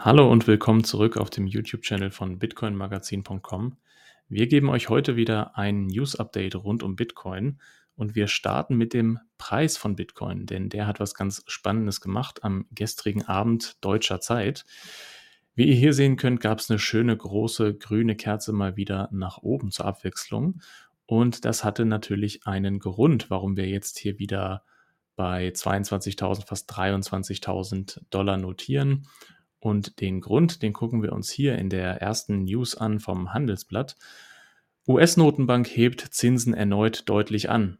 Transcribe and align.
Hallo 0.00 0.30
und 0.30 0.46
willkommen 0.46 0.84
zurück 0.84 1.16
auf 1.16 1.28
dem 1.28 1.48
YouTube-Channel 1.48 2.12
von 2.12 2.38
bitcoinmagazin.com. 2.38 3.78
Wir 4.28 4.46
geben 4.46 4.68
euch 4.68 4.88
heute 4.88 5.16
wieder 5.16 5.58
ein 5.58 5.86
News-Update 5.86 6.54
rund 6.54 6.84
um 6.84 6.94
Bitcoin 6.94 7.60
und 7.96 8.14
wir 8.14 8.28
starten 8.28 8.76
mit 8.76 8.94
dem 8.94 9.18
Preis 9.38 9.76
von 9.76 9.96
Bitcoin, 9.96 10.46
denn 10.46 10.68
der 10.68 10.86
hat 10.86 11.00
was 11.00 11.14
ganz 11.14 11.42
Spannendes 11.48 12.00
gemacht 12.00 12.44
am 12.44 12.66
gestrigen 12.70 13.24
Abend 13.24 13.84
deutscher 13.84 14.20
Zeit. 14.20 14.64
Wie 15.56 15.66
ihr 15.66 15.74
hier 15.74 15.92
sehen 15.92 16.16
könnt, 16.16 16.40
gab 16.40 16.60
es 16.60 16.70
eine 16.70 16.78
schöne 16.78 17.16
große 17.16 17.74
grüne 17.74 18.14
Kerze 18.14 18.52
mal 18.52 18.76
wieder 18.76 19.08
nach 19.10 19.38
oben 19.38 19.72
zur 19.72 19.86
Abwechslung 19.86 20.60
und 21.06 21.44
das 21.44 21.64
hatte 21.64 21.84
natürlich 21.84 22.46
einen 22.46 22.78
Grund, 22.78 23.30
warum 23.30 23.56
wir 23.56 23.66
jetzt 23.66 23.98
hier 23.98 24.20
wieder 24.20 24.62
bei 25.16 25.48
22.000, 25.48 26.46
fast 26.46 26.70
23.000 26.72 28.02
Dollar 28.10 28.36
notieren 28.36 29.04
und 29.60 30.00
den 30.00 30.20
Grund, 30.20 30.62
den 30.62 30.72
gucken 30.72 31.02
wir 31.02 31.12
uns 31.12 31.30
hier 31.30 31.58
in 31.58 31.70
der 31.70 32.00
ersten 32.00 32.44
News 32.44 32.76
an 32.76 33.00
vom 33.00 33.32
Handelsblatt. 33.32 33.96
US-Notenbank 34.86 35.66
hebt 35.68 36.00
Zinsen 36.00 36.54
erneut 36.54 37.08
deutlich 37.08 37.50
an, 37.50 37.78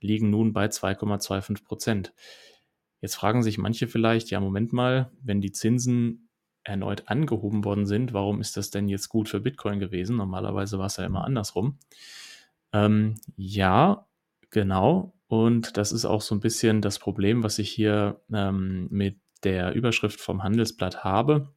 liegen 0.00 0.30
nun 0.30 0.52
bei 0.52 0.66
2,25 0.66 1.64
Prozent. 1.64 2.12
Jetzt 3.00 3.16
fragen 3.16 3.42
sich 3.42 3.58
manche 3.58 3.88
vielleicht, 3.88 4.30
ja, 4.30 4.40
Moment 4.40 4.72
mal, 4.72 5.10
wenn 5.22 5.40
die 5.40 5.52
Zinsen 5.52 6.28
erneut 6.64 7.08
angehoben 7.08 7.64
worden 7.64 7.86
sind, 7.86 8.12
warum 8.12 8.40
ist 8.40 8.56
das 8.56 8.70
denn 8.70 8.88
jetzt 8.88 9.08
gut 9.08 9.28
für 9.28 9.40
Bitcoin 9.40 9.78
gewesen? 9.78 10.16
Normalerweise 10.16 10.78
war 10.78 10.86
es 10.86 10.96
ja 10.96 11.06
immer 11.06 11.24
andersrum. 11.24 11.78
Ähm, 12.72 13.14
ja, 13.36 14.06
genau. 14.50 15.14
Und 15.28 15.76
das 15.76 15.92
ist 15.92 16.04
auch 16.04 16.20
so 16.20 16.34
ein 16.34 16.40
bisschen 16.40 16.82
das 16.82 16.98
Problem, 16.98 17.42
was 17.42 17.58
ich 17.58 17.70
hier 17.70 18.20
ähm, 18.32 18.88
mit 18.90 19.18
der 19.44 19.74
Überschrift 19.74 20.20
vom 20.20 20.42
Handelsblatt 20.42 21.04
habe, 21.04 21.52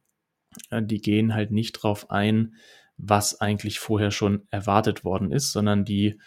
äh, 0.70 0.82
die 0.82 1.00
gehen 1.00 1.34
halt 1.34 1.50
nicht 1.50 1.72
drauf 1.72 2.10
ein, 2.10 2.54
was 2.96 3.40
eigentlich 3.40 3.78
vorher 3.78 4.10
schon 4.10 4.46
erwartet 4.50 5.04
worden 5.04 5.32
ist, 5.32 5.52
sondern 5.52 5.84
die 5.84 6.20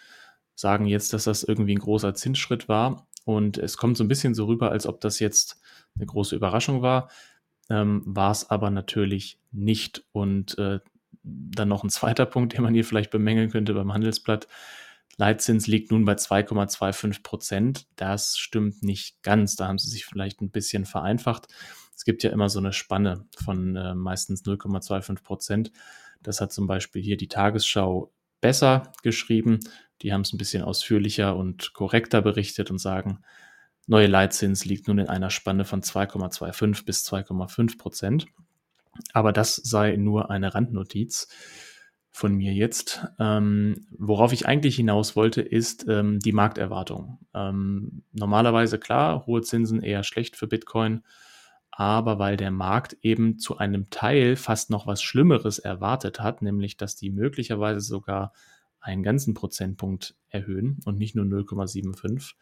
sagen 0.54 0.86
jetzt, 0.86 1.12
dass 1.12 1.24
das 1.24 1.42
irgendwie 1.42 1.74
ein 1.74 1.80
großer 1.80 2.14
Zinsschritt 2.14 2.68
war. 2.68 3.06
Und 3.24 3.58
es 3.58 3.76
kommt 3.76 3.96
so 3.96 4.04
ein 4.04 4.08
bisschen 4.08 4.34
so 4.34 4.46
rüber, 4.46 4.70
als 4.70 4.86
ob 4.86 5.00
das 5.00 5.18
jetzt 5.18 5.60
eine 5.96 6.06
große 6.06 6.36
Überraschung 6.36 6.82
war. 6.82 7.10
Ähm, 7.68 8.02
war 8.06 8.30
es 8.30 8.48
aber 8.50 8.70
natürlich 8.70 9.40
nicht. 9.52 10.04
Und 10.12 10.58
äh, 10.58 10.80
dann 11.22 11.68
noch 11.68 11.82
ein 11.82 11.90
zweiter 11.90 12.26
Punkt, 12.26 12.56
den 12.56 12.62
man 12.62 12.74
hier 12.74 12.84
vielleicht 12.84 13.10
bemängeln 13.10 13.50
könnte 13.50 13.74
beim 13.74 13.92
Handelsblatt. 13.92 14.48
Leitzins 15.16 15.66
liegt 15.66 15.90
nun 15.90 16.04
bei 16.04 16.14
2,25 16.14 17.22
Prozent. 17.22 17.86
Das 17.96 18.36
stimmt 18.36 18.82
nicht 18.82 19.22
ganz. 19.22 19.56
Da 19.56 19.68
haben 19.68 19.78
sie 19.78 19.88
sich 19.88 20.04
vielleicht 20.04 20.40
ein 20.42 20.50
bisschen 20.50 20.84
vereinfacht. 20.84 21.48
Es 21.96 22.04
gibt 22.04 22.22
ja 22.22 22.30
immer 22.30 22.50
so 22.50 22.58
eine 22.58 22.72
Spanne 22.72 23.26
von 23.42 23.76
äh, 23.76 23.94
meistens 23.94 24.44
0,25 24.44 25.22
Prozent. 25.22 25.72
Das 26.22 26.40
hat 26.40 26.52
zum 26.52 26.66
Beispiel 26.66 27.02
hier 27.02 27.16
die 27.16 27.28
Tagesschau 27.28 28.12
besser 28.40 28.92
geschrieben. 29.02 29.60
Die 30.02 30.12
haben 30.12 30.20
es 30.20 30.32
ein 30.32 30.38
bisschen 30.38 30.62
ausführlicher 30.62 31.34
und 31.34 31.72
korrekter 31.72 32.20
berichtet 32.20 32.70
und 32.70 32.78
sagen, 32.78 33.22
neue 33.86 34.08
Leitzins 34.08 34.66
liegt 34.66 34.88
nun 34.88 34.98
in 34.98 35.08
einer 35.08 35.30
Spanne 35.30 35.64
von 35.64 35.80
2,25 35.80 36.84
bis 36.84 37.10
2,5 37.10 37.78
Prozent. 37.78 38.26
Aber 39.14 39.32
das 39.32 39.56
sei 39.56 39.96
nur 39.96 40.30
eine 40.30 40.54
Randnotiz 40.54 41.28
von 42.16 42.34
mir 42.34 42.54
jetzt. 42.54 43.06
Ähm, 43.18 43.86
worauf 43.90 44.32
ich 44.32 44.48
eigentlich 44.48 44.76
hinaus 44.76 45.16
wollte, 45.16 45.42
ist 45.42 45.84
ähm, 45.86 46.18
die 46.18 46.32
Markterwartung. 46.32 47.18
Ähm, 47.34 48.04
normalerweise 48.12 48.78
klar, 48.78 49.26
hohe 49.26 49.42
Zinsen 49.42 49.82
eher 49.82 50.02
schlecht 50.02 50.34
für 50.34 50.46
Bitcoin, 50.46 51.02
aber 51.70 52.18
weil 52.18 52.38
der 52.38 52.50
Markt 52.50 52.96
eben 53.02 53.38
zu 53.38 53.58
einem 53.58 53.90
Teil 53.90 54.36
fast 54.36 54.70
noch 54.70 54.86
was 54.86 55.02
Schlimmeres 55.02 55.58
erwartet 55.58 56.18
hat, 56.18 56.40
nämlich 56.40 56.78
dass 56.78 56.96
die 56.96 57.10
möglicherweise 57.10 57.80
sogar 57.80 58.32
einen 58.80 59.02
ganzen 59.02 59.34
Prozentpunkt 59.34 60.14
erhöhen 60.30 60.80
und 60.86 60.96
nicht 60.96 61.16
nur 61.16 61.26
0,75, 61.26 62.32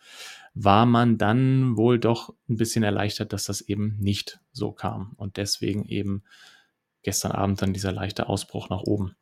war 0.55 0.87
man 0.87 1.19
dann 1.19 1.77
wohl 1.77 1.99
doch 1.99 2.33
ein 2.49 2.59
bisschen 2.59 2.85
erleichtert, 2.85 3.33
dass 3.33 3.47
das 3.47 3.61
eben 3.61 3.97
nicht 3.99 4.39
so 4.53 4.71
kam 4.71 5.15
und 5.17 5.37
deswegen 5.37 5.85
eben 5.87 6.23
gestern 7.03 7.33
Abend 7.33 7.61
dann 7.61 7.73
dieser 7.73 7.91
leichte 7.91 8.29
Ausbruch 8.29 8.69
nach 8.69 8.83
oben. 8.83 9.17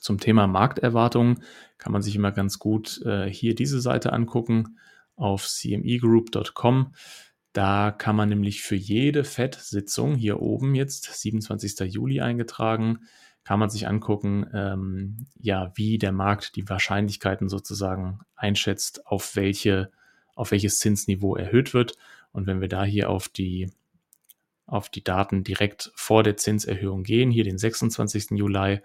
Zum 0.00 0.18
Thema 0.18 0.46
Markterwartungen 0.46 1.42
kann 1.78 1.92
man 1.92 2.02
sich 2.02 2.16
immer 2.16 2.32
ganz 2.32 2.58
gut 2.58 3.02
äh, 3.02 3.28
hier 3.28 3.54
diese 3.54 3.80
Seite 3.80 4.12
angucken 4.12 4.78
auf 5.16 5.46
cmegroup.com. 5.46 6.94
Da 7.52 7.92
kann 7.92 8.16
man 8.16 8.28
nämlich 8.28 8.62
für 8.62 8.74
jede 8.74 9.22
FED-Sitzung 9.24 10.16
hier 10.16 10.40
oben 10.40 10.74
jetzt 10.74 11.04
27. 11.04 11.92
Juli 11.92 12.20
eingetragen, 12.20 13.00
kann 13.44 13.60
man 13.60 13.70
sich 13.70 13.86
angucken, 13.86 14.46
ähm, 14.52 15.26
ja, 15.38 15.70
wie 15.74 15.98
der 15.98 16.12
Markt 16.12 16.56
die 16.56 16.68
Wahrscheinlichkeiten 16.68 17.48
sozusagen 17.48 18.20
einschätzt, 18.34 19.06
auf 19.06 19.36
welche, 19.36 19.90
auf 20.34 20.50
welches 20.50 20.78
Zinsniveau 20.78 21.36
erhöht 21.36 21.74
wird. 21.74 21.96
Und 22.32 22.46
wenn 22.46 22.60
wir 22.60 22.68
da 22.68 22.84
hier 22.84 23.10
auf 23.10 23.28
die 23.28 23.70
auf 24.66 24.88
die 24.88 25.04
Daten 25.04 25.44
direkt 25.44 25.92
vor 25.94 26.22
der 26.22 26.38
Zinserhöhung 26.38 27.02
gehen, 27.02 27.30
hier 27.30 27.44
den 27.44 27.58
26. 27.58 28.30
Juli, 28.30 28.80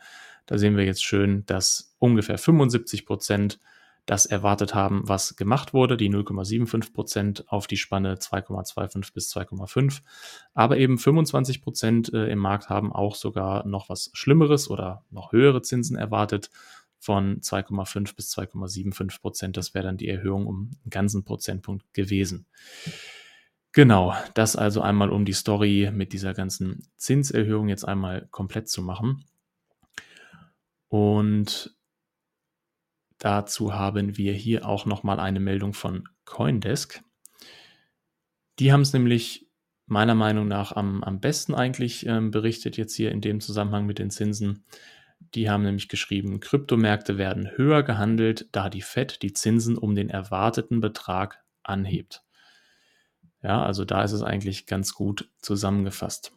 da 0.50 0.58
sehen 0.58 0.78
wir 0.78 0.84
jetzt 0.84 1.04
schön, 1.04 1.46
dass 1.46 1.94
ungefähr 2.00 2.40
75 2.40 3.06
Prozent 3.06 3.60
das 4.08 4.26
erwartet 4.26 4.74
haben, 4.74 5.08
was 5.08 5.36
gemacht 5.36 5.76
wurde, 5.76 5.96
die 5.96 6.10
0,75 6.10 6.92
Prozent 6.92 7.46
auf 7.50 7.68
die 7.68 7.78
Spanne 7.78 8.16
2,25 8.16 9.14
bis 9.14 9.32
2,5. 9.32 10.02
Aber 10.56 10.78
eben 10.78 10.98
25 10.98 11.62
Prozent 11.62 12.12
äh, 12.14 12.32
im 12.32 12.40
Markt 12.40 12.68
haben 12.68 12.92
auch 12.92 13.14
sogar 13.14 13.68
noch 13.68 13.90
was 13.90 14.10
Schlimmeres 14.14 14.72
oder 14.72 15.06
noch 15.12 15.34
höhere 15.34 15.62
Zinsen 15.62 15.96
erwartet 15.96 16.50
von 16.98 17.42
2,5 17.42 18.16
bis 18.16 18.36
2,75 18.36 19.22
Prozent. 19.22 19.56
Das 19.56 19.76
wäre 19.76 19.86
dann 19.86 19.98
die 19.98 20.08
Erhöhung 20.08 20.48
um 20.48 20.72
einen 20.84 20.90
ganzen 20.90 21.24
Prozentpunkt 21.24 21.94
gewesen. 21.94 22.48
Genau, 23.72 24.16
das 24.34 24.56
also 24.56 24.82
einmal 24.82 25.12
um 25.12 25.26
die 25.26 25.34
Story 25.34 25.92
mit 25.94 26.12
dieser 26.12 26.34
ganzen 26.34 26.90
Zinserhöhung 26.98 27.70
jetzt 27.70 27.88
einmal 27.88 28.28
komplett 28.32 28.68
zu 28.68 28.82
machen. 28.82 29.26
Und 30.90 31.76
dazu 33.20 33.74
haben 33.74 34.18
wir 34.18 34.34
hier 34.34 34.68
auch 34.68 34.86
nochmal 34.86 35.20
eine 35.20 35.40
Meldung 35.40 35.74
von 35.74 36.10
Coindesk. 36.26 37.02
Die 38.60 38.74
haben 38.74 38.82
es 38.82 38.92
nämlich 38.92 39.48
meiner 39.86 40.16
Meinung 40.16 40.48
nach 40.48 40.72
am, 40.72 41.04
am 41.04 41.20
besten 41.20 41.56
eigentlich 41.56 42.06
ähm, 42.06 42.32
berichtet, 42.32 42.78
jetzt 42.78 42.96
hier 42.96 43.12
in 43.12 43.22
dem 43.22 43.40
Zusammenhang 43.40 43.86
mit 43.86 44.00
den 44.00 44.12
Zinsen. 44.12 44.66
Die 45.34 45.50
haben 45.50 45.64
nämlich 45.64 45.90
geschrieben, 45.90 46.40
Kryptomärkte 46.40 47.18
werden 47.18 47.50
höher 47.56 47.84
gehandelt, 47.84 48.50
da 48.52 48.70
die 48.70 48.82
Fed 48.82 49.22
die 49.22 49.34
Zinsen 49.34 49.78
um 49.78 49.96
den 49.96 50.10
erwarteten 50.10 50.80
Betrag 50.80 51.44
anhebt. 51.64 52.24
Ja, 53.42 53.64
also 53.64 53.86
da 53.86 54.04
ist 54.04 54.12
es 54.12 54.22
eigentlich 54.22 54.66
ganz 54.66 54.94
gut 54.94 55.30
zusammengefasst. 55.42 56.34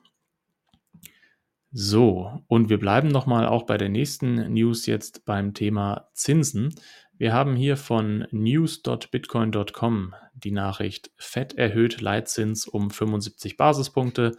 So, 1.75 2.39
und 2.49 2.69
wir 2.69 2.79
bleiben 2.79 3.09
nochmal 3.09 3.47
auch 3.47 3.63
bei 3.63 3.79
der 3.79 3.89
nächsten 3.89 4.53
News 4.53 4.85
jetzt 4.85 5.25
beim 5.25 5.55
Thema 5.55 6.11
Zinsen. 6.13 6.75
Wir 7.17 7.33
haben 7.33 7.57
hier 7.57 7.79
von 7.79 8.27
news.bitcoin.com 8.31 10.15
die 10.35 10.51
Nachricht, 10.51 11.11
Fed 11.17 11.55
erhöht 11.57 12.03
Leitzins 12.03 12.67
um 12.67 12.91
75 12.91 13.57
Basispunkte. 13.57 14.37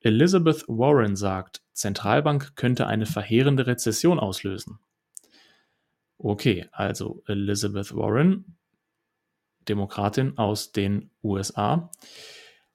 Elizabeth 0.00 0.64
Warren 0.68 1.16
sagt, 1.16 1.60
Zentralbank 1.74 2.56
könnte 2.56 2.86
eine 2.86 3.04
verheerende 3.04 3.66
Rezession 3.66 4.18
auslösen. 4.18 4.78
Okay, 6.16 6.66
also 6.72 7.22
Elizabeth 7.26 7.94
Warren, 7.94 8.56
Demokratin 9.68 10.38
aus 10.38 10.72
den 10.72 11.10
USA, 11.22 11.90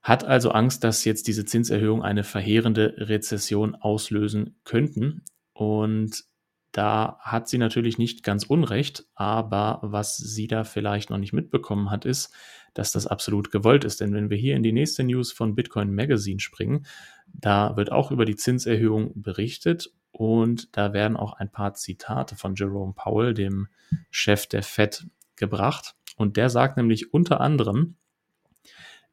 hat 0.06 0.24
also 0.24 0.52
Angst, 0.52 0.84
dass 0.84 1.04
jetzt 1.04 1.28
diese 1.28 1.46
Zinserhöhung 1.46 2.04
eine 2.04 2.24
verheerende 2.24 2.94
Rezession 2.96 3.74
auslösen 3.74 4.56
könnten. 4.64 5.24
Und 5.52 6.26
da 6.72 7.18
hat 7.22 7.50
sie 7.50 7.58
natürlich 7.58 7.98
nicht 7.98 8.22
ganz 8.22 8.44
unrecht, 8.44 9.06
aber 9.16 9.80
was 9.82 10.16
sie 10.16 10.46
da 10.46 10.64
vielleicht 10.64 11.10
noch 11.10 11.18
nicht 11.18 11.34
mitbekommen 11.34 11.90
hat, 11.90 12.06
ist, 12.06 12.32
dass 12.76 12.92
das 12.92 13.08
absolut 13.08 13.50
gewollt 13.50 13.84
ist. 13.84 14.00
Denn 14.00 14.14
wenn 14.14 14.30
wir 14.30 14.38
hier 14.38 14.56
in 14.56 14.62
die 14.62 14.74
nächste 14.74 15.04
News 15.04 15.32
von 15.32 15.56
Bitcoin 15.56 15.96
Magazine 15.96 16.40
springen, 16.40 16.86
da 17.26 17.76
wird 17.76 17.92
auch 17.92 18.12
über 18.12 18.26
die 18.26 18.36
Zinserhöhung 18.36 19.12
berichtet 19.20 19.92
und 20.12 20.78
da 20.78 20.94
werden 20.94 21.18
auch 21.18 21.34
ein 21.34 21.52
paar 21.52 21.74
Zitate 21.74 22.36
von 22.36 22.54
Jerome 22.54 22.94
Powell, 22.94 23.34
dem 23.34 23.70
Chef 24.12 24.46
der 24.46 24.62
Fed, 24.62 25.08
gebracht. 25.36 25.96
Und 26.16 26.38
der 26.38 26.52
sagt 26.52 26.78
nämlich 26.78 27.12
unter 27.12 27.42
anderem, 27.42 27.96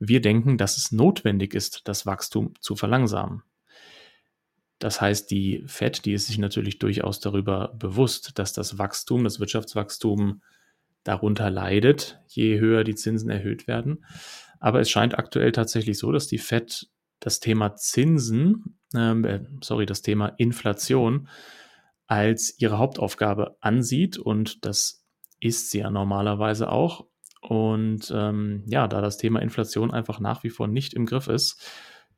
wir 0.09 0.21
denken, 0.21 0.59
dass 0.59 0.77
es 0.77 0.93
notwendig 0.93 1.55
ist, 1.55 1.83
das 1.85 2.07
Wachstum 2.07 2.55
zu 2.61 2.77
verlangsamen. 2.77 3.43
Das 4.79 5.01
heißt, 5.01 5.31
die 5.31 5.63
Fed, 5.67 6.05
die 6.05 6.13
ist 6.13 6.27
sich 6.27 6.39
natürlich 6.39 6.79
durchaus 6.79 7.21
darüber 7.21 7.69
bewusst, 7.79 8.39
dass 8.39 8.53
das 8.53 8.79
Wachstum, 8.79 9.23
das 9.23 9.39
Wirtschaftswachstum 9.39 10.43
darunter 11.05 11.51
leidet, 11.51 12.21
je 12.27 12.59
höher 12.59 12.83
die 12.83 12.97
Zinsen 12.97 13.31
erhöht 13.31 13.69
werden. 13.69 14.05
Aber 14.59 14.81
es 14.81 14.91
scheint 14.91 15.17
aktuell 15.17 15.53
tatsächlich 15.53 15.99
so, 15.99 16.11
dass 16.11 16.27
die 16.27 16.39
Fed 16.39 16.89
das 17.21 17.39
Thema 17.39 17.77
Zinsen 17.77 18.77
ähm, 18.95 19.25
äh, 19.25 19.41
sorry, 19.63 19.87
das 19.87 20.03
Thema 20.03 20.29
Inflation 20.39 21.29
als 22.07 22.59
ihre 22.59 22.79
Hauptaufgabe 22.79 23.57
ansieht 23.61 24.19
und 24.19 24.65
das 24.65 25.05
ist 25.41 25.71
sie 25.71 25.79
ja 25.79 25.91
normalerweise 25.91 26.71
auch. 26.71 27.07
Und 27.43 28.13
ähm, 28.15 28.63
ja, 28.67 28.87
da 28.87 29.01
das 29.01 29.19
Thema 29.19 29.43
Inflation 29.43 29.91
einfach 29.91 30.21
nach 30.21 30.45
wie 30.45 30.51
vor 30.51 30.69
nicht 30.69 30.95
im 30.95 31.07
Griff 31.07 31.27
ist, 31.27 31.61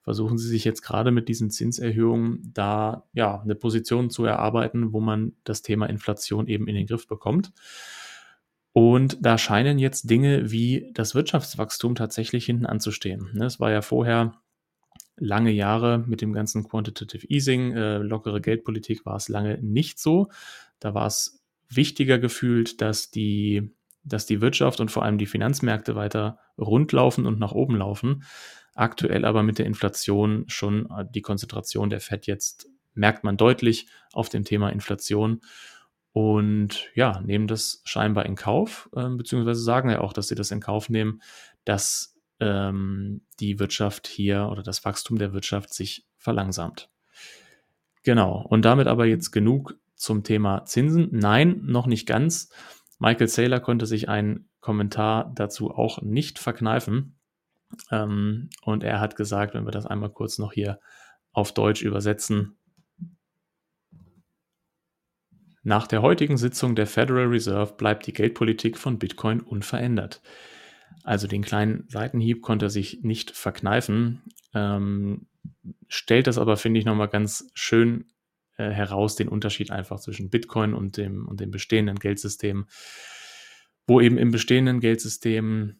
versuchen 0.03 0.37
sie 0.37 0.49
sich 0.49 0.65
jetzt 0.65 0.83
gerade 0.83 1.11
mit 1.11 1.31
diesen 1.31 1.51
Zinserhöhungen 1.51 2.51
da 2.53 3.09
ja 3.15 3.41
eine 3.41 3.55
Position 3.55 4.11
zu 4.11 4.27
erarbeiten, 4.27 4.93
wo 4.93 5.01
man 5.01 5.33
das 5.45 5.63
Thema 5.63 5.87
Inflation 5.87 6.47
eben 6.47 6.69
in 6.69 6.75
den 6.75 6.87
Griff 6.87 7.07
bekommt. 7.07 7.53
Und 8.75 9.19
da 9.25 9.39
scheinen 9.39 9.79
jetzt 9.79 10.11
Dinge 10.11 10.51
wie 10.51 10.91
das 10.93 11.15
Wirtschaftswachstum 11.15 11.95
tatsächlich 11.95 12.45
hinten 12.45 12.67
anzustehen. 12.67 13.31
Ne, 13.33 13.47
es 13.47 13.61
war 13.61 13.71
ja 13.71 13.81
vorher 13.81 14.35
lange 15.17 15.53
Jahre 15.53 16.05
mit 16.07 16.21
dem 16.21 16.33
ganzen 16.33 16.65
Quantitative 16.65 17.27
Easing, 17.29 17.73
äh, 17.73 17.99
lockere 17.99 18.41
Geldpolitik 18.41 19.07
war 19.07 19.17
es 19.17 19.29
lange 19.29 19.59
nicht 19.63 19.99
so. 19.99 20.29
Da 20.81 20.93
war 20.93 21.07
es 21.07 21.41
wichtiger 21.69 22.19
gefühlt, 22.19 22.81
dass 22.81 23.11
die, 23.11 23.74
dass 24.05 24.27
die 24.27 24.41
Wirtschaft 24.41 24.81
und 24.81 24.91
vor 24.91 25.05
allem 25.05 25.19
die 25.19 25.27
Finanzmärkte 25.27 25.95
weiter 25.95 26.39
rundlaufen 26.59 27.27
und 27.27 27.39
nach 27.39 27.53
oben 27.53 27.77
laufen. 27.77 28.25
Aktuell 28.75 29.25
aber 29.25 29.43
mit 29.43 29.59
der 29.59 29.67
Inflation 29.67 30.45
schon 30.49 30.91
äh, 30.91 31.05
die 31.09 31.23
Konzentration 31.23 31.91
der 31.91 32.01
Fed 32.01 32.27
jetzt 32.27 32.69
merkt 32.95 33.25
man 33.25 33.37
deutlich 33.37 33.89
auf 34.13 34.29
dem 34.29 34.45
Thema 34.45 34.71
Inflation 34.71 35.41
und 36.13 36.91
ja, 36.95 37.21
nehmen 37.23 37.49
das 37.49 37.83
scheinbar 37.85 38.25
in 38.27 38.37
Kauf, 38.37 38.89
äh, 38.95 39.09
beziehungsweise 39.09 39.61
sagen 39.61 39.91
ja 39.91 40.01
auch, 40.01 40.13
dass 40.13 40.29
sie 40.29 40.37
das 40.37 40.53
in 40.53 40.61
Kauf 40.61 40.89
nehmen, 40.89 41.21
dass 41.65 42.17
ähm, 42.39 43.23
die 43.41 43.59
Wirtschaft 43.59 44.07
hier 44.07 44.49
oder 44.51 44.63
das 44.63 44.85
Wachstum 44.85 45.19
der 45.19 45.33
Wirtschaft 45.33 45.75
sich 45.75 46.07
verlangsamt. 46.17 46.89
Genau, 48.05 48.45
und 48.49 48.65
damit 48.65 48.87
aber 48.87 49.07
jetzt 49.07 49.33
genug 49.33 49.77
zum 49.97 50.23
Thema 50.23 50.65
Zinsen. 50.67 51.09
Nein, 51.11 51.63
noch 51.65 51.87
nicht 51.87 52.07
ganz. 52.07 52.51
Michael 52.99 53.29
Saylor 53.29 53.61
konnte 53.61 53.87
sich 53.87 54.09
einen 54.09 54.49
Kommentar 54.61 55.33
dazu 55.35 55.71
auch 55.71 56.03
nicht 56.03 56.39
verkneifen. 56.39 57.17
Ähm, 57.91 58.51
und 58.63 58.83
er 58.85 59.01
hat 59.01 59.17
gesagt, 59.17 59.55
wenn 59.55 59.65
wir 59.65 59.73
das 59.73 59.87
einmal 59.87 60.11
kurz 60.11 60.39
noch 60.39 60.53
hier 60.53 60.79
auf 61.33 61.53
Deutsch 61.53 61.83
übersetzen, 61.83 62.57
nach 65.65 65.87
der 65.87 66.03
heutigen 66.03 66.37
Sitzung 66.37 66.77
der 66.77 66.87
Federal 66.87 67.27
Reserve 67.27 67.73
bleibt 67.73 68.07
die 68.07 68.13
Geldpolitik 68.13 68.77
von 68.77 68.99
Bitcoin 68.99 69.41
unverändert. 69.41 70.21
Also 71.03 71.27
den 71.27 71.43
kleinen 71.43 71.89
Seitenhieb 71.89 72.43
konnte 72.43 72.67
er 72.67 72.71
sich 72.71 73.03
nicht 73.03 73.31
verkneifen, 73.31 74.23
ähm, 74.53 75.27
stellt 75.89 76.27
das 76.27 76.39
aber, 76.39 76.57
finde 76.57 76.79
ich, 76.79 76.87
nochmal 76.87 77.09
ganz 77.09 77.51
schön 77.55 78.05
äh, 78.57 78.71
heraus, 78.71 79.17
den 79.17 79.29
Unterschied 79.29 79.71
einfach 79.71 80.01
zwischen 80.01 80.31
Bitcoin 80.31 80.75
und 80.75 80.97
dem, 80.97 81.27
und 81.27 81.41
dem 81.41 81.51
bestehenden 81.51 81.99
Geldsystem, 81.99 82.67
wo 83.87 84.01
eben 84.01 84.19
im 84.19 84.31
bestehenden 84.31 84.81
Geldsystem 84.81 85.77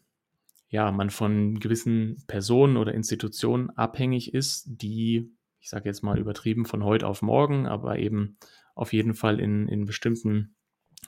ja, 0.69 0.91
man 0.91 1.09
von 1.09 1.59
gewissen 1.59 2.23
Personen 2.27 2.77
oder 2.77 2.93
Institutionen 2.93 3.69
abhängig 3.71 4.33
ist, 4.33 4.65
die, 4.67 5.31
ich 5.59 5.69
sage 5.69 5.87
jetzt 5.87 6.03
mal 6.03 6.19
übertrieben, 6.19 6.65
von 6.65 6.83
heute 6.83 7.07
auf 7.07 7.21
morgen, 7.21 7.65
aber 7.65 7.97
eben 7.99 8.37
auf 8.73 8.91
jeden 8.91 9.13
Fall 9.13 9.39
in, 9.39 9.67
in 9.69 9.85
bestimmten 9.85 10.55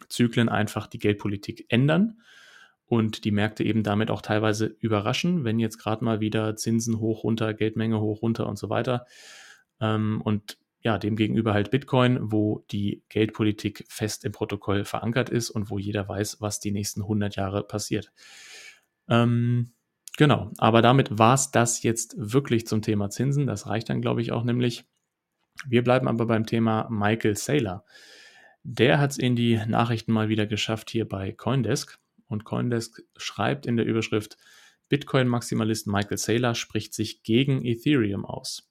Zyklen 0.10 0.48
einfach 0.48 0.88
die 0.88 1.00
Geldpolitik 1.00 1.66
ändern 1.70 2.22
und 2.86 3.26
die 3.26 3.32
Märkte 3.32 3.64
eben 3.64 3.84
damit 3.84 4.10
auch 4.10 4.22
teilweise 4.22 4.68
überraschen, 4.80 5.44
wenn 5.44 5.60
jetzt 5.60 5.78
gerade 5.78 6.06
mal 6.06 6.22
wieder 6.22 6.56
Zinsen 6.56 7.00
hoch, 7.00 7.24
runter, 7.24 7.54
Geldmenge 7.54 8.00
hoch, 8.00 8.22
runter 8.22 8.48
und 8.48 8.58
so 8.58 8.70
weiter. 8.70 9.06
Ähm, 9.82 10.22
und 10.22 10.58
ja, 10.88 10.98
demgegenüber 10.98 11.54
halt 11.54 11.70
Bitcoin, 11.70 12.32
wo 12.32 12.64
die 12.72 13.04
Geldpolitik 13.10 13.84
fest 13.90 14.24
im 14.24 14.32
Protokoll 14.32 14.86
verankert 14.86 15.30
ist 15.30 15.50
und 15.50 15.70
wo 15.70 15.78
jeder 15.78 16.08
weiß, 16.08 16.40
was 16.40 16.62
die 16.62 16.72
nächsten 16.72 17.02
100 17.02 17.36
Jahre 17.36 17.64
passiert. 17.64 18.14
Ähm, 19.10 19.74
genau, 20.16 20.50
aber 20.60 20.82
damit 20.82 21.20
war 21.20 21.34
es 21.34 21.52
das 21.52 21.84
jetzt 21.84 22.16
wirklich 22.18 22.68
zum 22.68 22.82
Thema 22.82 23.10
Zinsen. 23.10 23.48
Das 23.48 23.68
reicht 23.68 23.90
dann, 23.90 24.00
glaube 24.00 24.22
ich, 24.22 24.32
auch 24.32 24.46
nämlich. 24.46 24.86
Wir 25.68 25.84
bleiben 25.84 26.08
aber 26.08 26.26
beim 26.26 26.46
Thema 26.46 26.88
Michael 26.90 27.36
Saylor. 27.36 27.84
Der 28.64 28.98
hat 28.98 29.12
es 29.12 29.18
in 29.18 29.36
die 29.36 29.58
Nachrichten 29.68 30.14
mal 30.14 30.30
wieder 30.30 30.46
geschafft 30.46 30.90
hier 30.90 31.06
bei 31.06 31.34
Coindesk. 31.34 32.00
Und 32.28 32.46
Coindesk 32.46 33.04
schreibt 33.18 33.66
in 33.66 33.76
der 33.76 33.86
Überschrift, 33.86 34.38
Bitcoin-Maximalist 34.88 35.88
Michael 35.88 36.18
Saylor 36.18 36.56
spricht 36.56 36.94
sich 36.94 37.24
gegen 37.24 37.66
Ethereum 37.66 38.24
aus. 38.24 38.70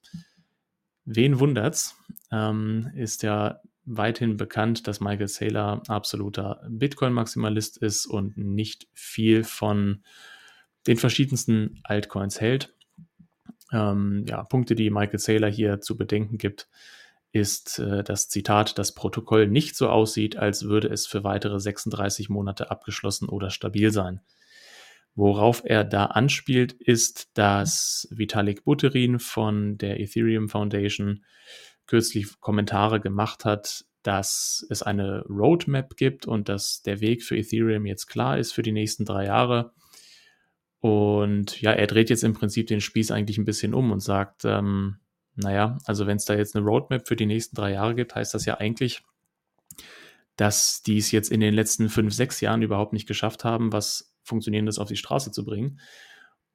Wen 1.09 1.39
wundert's? 1.39 1.95
Ähm, 2.33 2.91
ist 2.93 3.23
ja 3.23 3.61
weithin 3.85 4.35
bekannt, 4.35 4.87
dass 4.87 4.99
Michael 4.99 5.29
Saylor 5.29 5.81
absoluter 5.87 6.61
Bitcoin-Maximalist 6.67 7.77
ist 7.77 8.05
und 8.05 8.37
nicht 8.37 8.87
viel 8.93 9.45
von 9.45 10.03
den 10.85 10.97
verschiedensten 10.97 11.79
Altcoins 11.83 12.41
hält. 12.41 12.75
Ähm, 13.71 14.25
ja, 14.27 14.43
Punkte, 14.43 14.75
die 14.75 14.89
Michael 14.89 15.19
Saylor 15.19 15.49
hier 15.49 15.79
zu 15.79 15.95
bedenken 15.95 16.37
gibt, 16.37 16.67
ist 17.31 17.79
äh, 17.79 18.03
das 18.03 18.27
Zitat, 18.27 18.77
das 18.77 18.93
Protokoll 18.93 19.47
nicht 19.47 19.77
so 19.77 19.87
aussieht, 19.87 20.35
als 20.35 20.65
würde 20.65 20.89
es 20.89 21.07
für 21.07 21.23
weitere 21.23 21.61
36 21.61 22.27
Monate 22.27 22.69
abgeschlossen 22.69 23.29
oder 23.29 23.49
stabil 23.49 23.91
sein. 23.91 24.19
Worauf 25.17 25.63
er 25.65 25.83
da 25.83 26.05
anspielt, 26.05 26.73
ist, 26.73 27.31
dass 27.33 28.07
Vitalik 28.11 28.63
Buterin 28.63 29.17
von 29.17 29.79
der 29.79 29.99
Ethereum 29.99 30.47
Foundation 30.47 31.25
kürzlich 31.87 32.39
Kommentare 32.39 32.99
gemacht 32.99 33.43
hat, 33.43 33.85
dass 34.03 34.63
es 34.69 34.83
eine 34.83 35.23
Roadmap 35.27 35.97
gibt 35.97 36.27
und 36.27 36.49
dass 36.49 36.83
der 36.83 37.01
Weg 37.01 37.23
für 37.23 37.35
Ethereum 37.35 37.87
jetzt 37.87 38.05
klar 38.05 38.37
ist 38.37 38.51
für 38.51 38.61
die 38.61 38.71
nächsten 38.71 39.05
drei 39.05 39.25
Jahre. 39.25 39.73
Und 40.81 41.59
ja, 41.61 41.71
er 41.71 41.87
dreht 41.87 42.11
jetzt 42.11 42.23
im 42.23 42.35
Prinzip 42.35 42.67
den 42.67 42.79
Spieß 42.79 43.09
eigentlich 43.09 43.39
ein 43.39 43.45
bisschen 43.45 43.73
um 43.73 43.91
und 43.91 44.01
sagt, 44.01 44.45
ähm, 44.45 44.97
naja, 45.33 45.79
also 45.85 46.05
wenn 46.05 46.17
es 46.17 46.25
da 46.25 46.35
jetzt 46.35 46.55
eine 46.55 46.63
Roadmap 46.63 47.07
für 47.07 47.15
die 47.15 47.25
nächsten 47.25 47.55
drei 47.55 47.71
Jahre 47.71 47.95
gibt, 47.95 48.13
heißt 48.13 48.35
das 48.35 48.45
ja 48.45 48.59
eigentlich, 48.59 49.01
dass 50.35 50.83
die 50.83 50.99
es 50.99 51.09
jetzt 51.09 51.31
in 51.31 51.39
den 51.39 51.55
letzten 51.55 51.89
fünf, 51.89 52.13
sechs 52.13 52.39
Jahren 52.39 52.61
überhaupt 52.61 52.93
nicht 52.93 53.07
geschafft 53.07 53.43
haben, 53.43 53.73
was 53.73 54.13
Funktionierendes 54.27 54.79
auf 54.79 54.87
die 54.87 54.97
Straße 54.97 55.31
zu 55.31 55.43
bringen. 55.43 55.79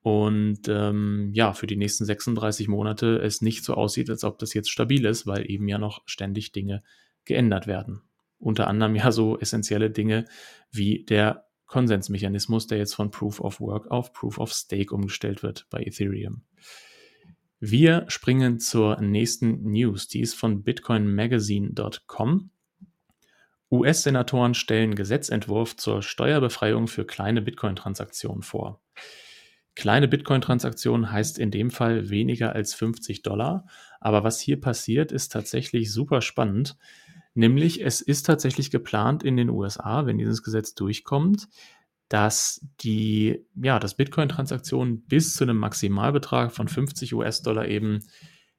Und 0.03 0.69
ähm, 0.69 1.31
ja, 1.33 1.53
für 1.53 1.67
die 1.67 1.77
nächsten 1.77 2.05
36 2.05 2.69
Monate 2.69 3.19
es 3.19 3.41
nicht 3.41 3.65
so 3.65 3.75
aussieht, 3.75 4.11
als 4.11 4.25
ob 4.25 4.39
das 4.39 4.53
jetzt 4.53 4.71
stabil 4.71 5.05
ist, 5.05 5.27
weil 5.27 5.49
eben 5.49 5.69
ja 5.69 5.79
noch 5.79 6.03
ständig 6.07 6.53
Dinge 6.53 6.82
geändert 7.25 7.67
werden. 7.67 8.03
Unter 8.39 8.67
anderem 8.67 8.96
ja 8.96 9.13
so 9.13 9.39
essentielle 9.39 9.91
Dinge 9.91 10.25
wie 10.73 11.05
der 11.05 11.46
Konsensmechanismus, 11.67 12.67
der 12.67 12.79
jetzt 12.79 12.94
von 12.94 13.11
Proof 13.11 13.41
of 13.41 13.61
Work 13.61 13.91
auf 13.91 14.13
Proof 14.13 14.39
of 14.39 14.53
Stake 14.53 14.93
umgestellt 14.93 15.43
wird 15.43 15.67
bei 15.70 15.82
Ethereum. 15.82 16.43
Wir 17.61 18.05
springen 18.08 18.58
zur 18.58 19.01
nächsten 19.01 19.70
News, 19.70 20.08
die 20.08 20.20
ist 20.20 20.35
von 20.35 20.65
bitcoinmagazine.com. 20.65 22.51
US-Senatoren 23.72 24.52
stellen 24.52 24.94
Gesetzentwurf 24.94 25.76
zur 25.76 26.02
Steuerbefreiung 26.02 26.88
für 26.88 27.06
kleine 27.06 27.41
Bitcoin-Transaktionen 27.41 28.43
vor. 28.43 28.82
Kleine 29.74 30.08
Bitcoin-Transaktionen 30.08 31.10
heißt 31.10 31.38
in 31.38 31.50
dem 31.50 31.70
Fall 31.70 32.10
weniger 32.10 32.52
als 32.52 32.74
50 32.74 33.22
Dollar. 33.22 33.67
Aber 33.98 34.24
was 34.24 34.38
hier 34.38 34.60
passiert, 34.60 35.10
ist 35.10 35.32
tatsächlich 35.32 35.91
super 35.91 36.20
spannend. 36.20 36.76
Nämlich, 37.32 37.82
es 37.82 38.02
ist 38.02 38.26
tatsächlich 38.26 38.70
geplant 38.70 39.22
in 39.22 39.38
den 39.38 39.48
USA, 39.48 40.05
wenn 40.05 40.19
dieses 40.19 40.43
Gesetz 40.43 40.74
durchkommt, 40.74 41.48
dass 42.10 42.67
die, 42.81 43.46
ja, 43.55 43.79
dass 43.79 43.96
Bitcoin-Transaktionen 43.96 45.06
bis 45.06 45.34
zu 45.34 45.44
einem 45.44 45.56
Maximalbetrag 45.56 46.52
von 46.52 46.69
50 46.69 47.14
US-Dollar 47.14 47.67
eben 47.69 48.00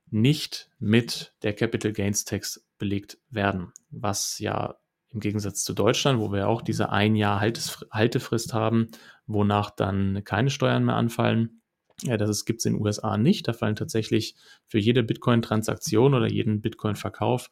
nicht 0.10 0.72
mit 0.80 1.36
der 1.44 1.54
Capital 1.54 1.94
Gains 1.94 2.26
Tax 2.26 2.66
belegt 2.80 3.20
werden, 3.30 3.72
was 3.92 4.40
ja 4.40 4.76
im 5.14 5.20
Gegensatz 5.20 5.64
zu 5.64 5.74
Deutschland, 5.74 6.20
wo 6.20 6.32
wir 6.32 6.48
auch 6.48 6.62
diese 6.62 6.90
ein 6.90 7.16
Jahr 7.16 7.40
Haltefrist 7.40 8.54
haben, 8.54 8.88
wonach 9.28 9.70
dann 9.70 10.24
keine 10.24 10.50
Steuern 10.50 10.86
mehr 10.86 10.96
anfallen. 10.96 11.62
Ja, 12.02 12.18
das 12.18 12.46
gibt 12.46 12.60
es 12.60 12.66
in 12.66 12.74
den 12.74 12.82
USA 12.82 13.18
nicht. 13.18 13.48
Da 13.48 13.54
fallen 13.54 13.76
tatsächlich 13.76 14.36
für 14.68 14.80
jede 14.80 15.04
Bitcoin-Transaktion 15.04 16.14
oder 16.14 16.30
jeden 16.30 16.62
Bitcoin-Verkauf 16.62 17.52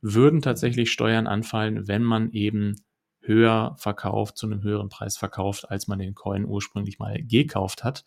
würden 0.00 0.40
tatsächlich 0.42 0.90
Steuern 0.90 1.26
anfallen, 1.26 1.88
wenn 1.88 2.02
man 2.02 2.30
eben 2.30 2.82
höher 3.20 3.76
verkauft, 3.78 4.36
zu 4.36 4.46
einem 4.46 4.62
höheren 4.62 4.88
Preis 4.88 5.16
verkauft, 5.16 5.70
als 5.70 5.86
man 5.86 5.98
den 5.98 6.14
Coin 6.14 6.44
ursprünglich 6.44 6.98
mal 6.98 7.22
gekauft 7.22 7.84
hat. 7.84 8.04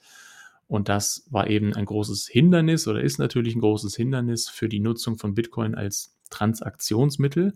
Und 0.67 0.89
das 0.89 1.27
war 1.29 1.49
eben 1.49 1.73
ein 1.73 1.85
großes 1.85 2.27
Hindernis 2.27 2.87
oder 2.87 3.01
ist 3.01 3.19
natürlich 3.19 3.55
ein 3.55 3.61
großes 3.61 3.95
Hindernis 3.95 4.49
für 4.49 4.67
die 4.67 4.79
Nutzung 4.79 5.17
von 5.17 5.35
Bitcoin 5.35 5.75
als 5.75 6.17
Transaktionsmittel. 6.31 7.55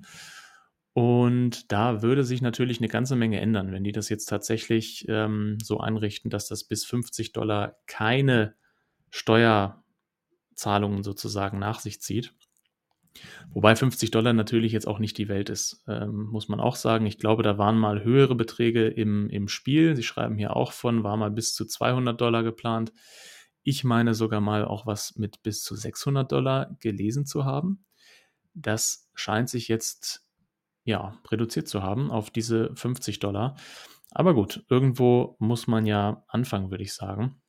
Und 0.93 1.71
da 1.71 2.01
würde 2.01 2.23
sich 2.23 2.41
natürlich 2.41 2.79
eine 2.79 2.87
ganze 2.87 3.15
Menge 3.15 3.39
ändern, 3.39 3.71
wenn 3.71 3.83
die 3.83 3.91
das 3.91 4.09
jetzt 4.09 4.25
tatsächlich 4.25 5.05
ähm, 5.07 5.57
so 5.61 5.79
einrichten, 5.79 6.29
dass 6.29 6.47
das 6.47 6.63
bis 6.63 6.83
50 6.85 7.31
Dollar 7.31 7.77
keine 7.85 8.55
Steuer 9.09 9.83
Zahlungen 10.55 11.03
sozusagen 11.03 11.59
nach 11.59 11.79
sich 11.79 12.01
zieht. 12.01 12.33
Wobei 13.51 13.75
50 13.75 14.11
Dollar 14.11 14.33
natürlich 14.33 14.71
jetzt 14.71 14.87
auch 14.87 14.99
nicht 14.99 15.17
die 15.17 15.29
Welt 15.29 15.49
ist, 15.49 15.83
ähm, 15.87 16.27
muss 16.31 16.47
man 16.47 16.59
auch 16.59 16.75
sagen. 16.75 17.05
Ich 17.05 17.17
glaube, 17.17 17.43
da 17.43 17.57
waren 17.57 17.77
mal 17.77 18.03
höhere 18.03 18.35
Beträge 18.35 18.87
im, 18.87 19.29
im 19.29 19.47
Spiel. 19.47 19.95
Sie 19.95 20.03
schreiben 20.03 20.37
hier 20.37 20.55
auch 20.55 20.71
von, 20.71 21.03
war 21.03 21.17
mal 21.17 21.31
bis 21.31 21.53
zu 21.53 21.65
200 21.65 22.19
Dollar 22.19 22.43
geplant. 22.43 22.91
Ich 23.63 23.83
meine 23.83 24.13
sogar 24.13 24.41
mal 24.41 24.65
auch 24.65 24.85
was 24.85 25.15
mit 25.17 25.41
bis 25.43 25.63
zu 25.63 25.75
600 25.75 26.31
Dollar 26.31 26.77
gelesen 26.79 27.25
zu 27.25 27.45
haben. 27.45 27.85
Das 28.53 29.09
scheint 29.15 29.49
sich 29.49 29.67
jetzt 29.67 30.28
ja 30.89 31.17
reduziert 31.29 31.67
zu 31.67 31.81
haben 31.83 32.11
auf 32.11 32.29
diese 32.29 32.75
50 32.75 33.19
Dollar. 33.19 33.55
Aber 34.11 34.33
gut, 34.33 34.65
irgendwo 34.69 35.35
muss 35.39 35.67
man 35.67 35.85
ja 35.85 36.23
anfangen, 36.27 36.71
würde 36.71 36.83
ich 36.83 36.93
sagen. 36.93 37.41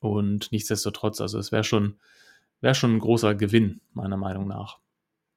Und 0.00 0.50
nichtsdestotrotz, 0.52 1.20
also 1.20 1.38
es 1.38 1.52
wäre 1.52 1.64
schon, 1.64 2.00
wär 2.60 2.74
schon 2.74 2.96
ein 2.96 3.00
großer 3.00 3.34
Gewinn, 3.34 3.80
meiner 3.92 4.16
Meinung 4.16 4.48
nach 4.48 4.78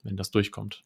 wenn 0.05 0.15
das 0.15 0.31
durchkommt. 0.31 0.85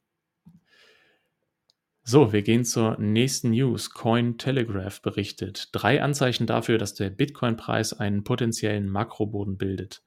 So, 2.04 2.34
wir 2.34 2.42
gehen 2.42 2.66
zur 2.66 2.98
nächsten 3.00 3.52
News. 3.52 3.92
Cointelegraph 3.92 5.02
berichtet. 5.02 5.70
Drei 5.74 6.02
Anzeichen 6.02 6.48
dafür, 6.48 6.80
dass 6.80 6.96
der 6.96 7.12
Bitcoin-Preis 7.12 7.94
einen 7.94 8.24
potenziellen 8.24 8.90
Makroboden 8.90 9.58
bildet. 9.58 10.02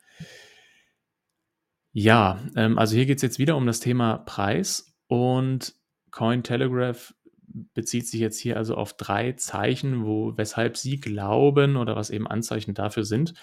Ja, 1.92 2.42
ähm, 2.56 2.78
also 2.78 2.96
hier 2.96 3.06
geht 3.06 3.18
es 3.18 3.22
jetzt 3.22 3.38
wieder 3.38 3.56
um 3.56 3.66
das 3.66 3.78
Thema 3.78 4.18
Preis 4.18 4.96
und 5.06 5.74
Cointelegraph 6.12 7.14
bezieht 7.74 8.06
sich 8.06 8.20
jetzt 8.20 8.38
hier 8.38 8.56
also 8.56 8.76
auf 8.76 8.96
drei 8.96 9.32
Zeichen, 9.32 10.04
wo, 10.04 10.36
weshalb 10.36 10.76
sie 10.76 11.00
glauben 11.00 11.76
oder 11.76 11.96
was 11.96 12.10
eben 12.10 12.26
Anzeichen 12.26 12.74
dafür 12.74 13.04
sind, 13.04 13.34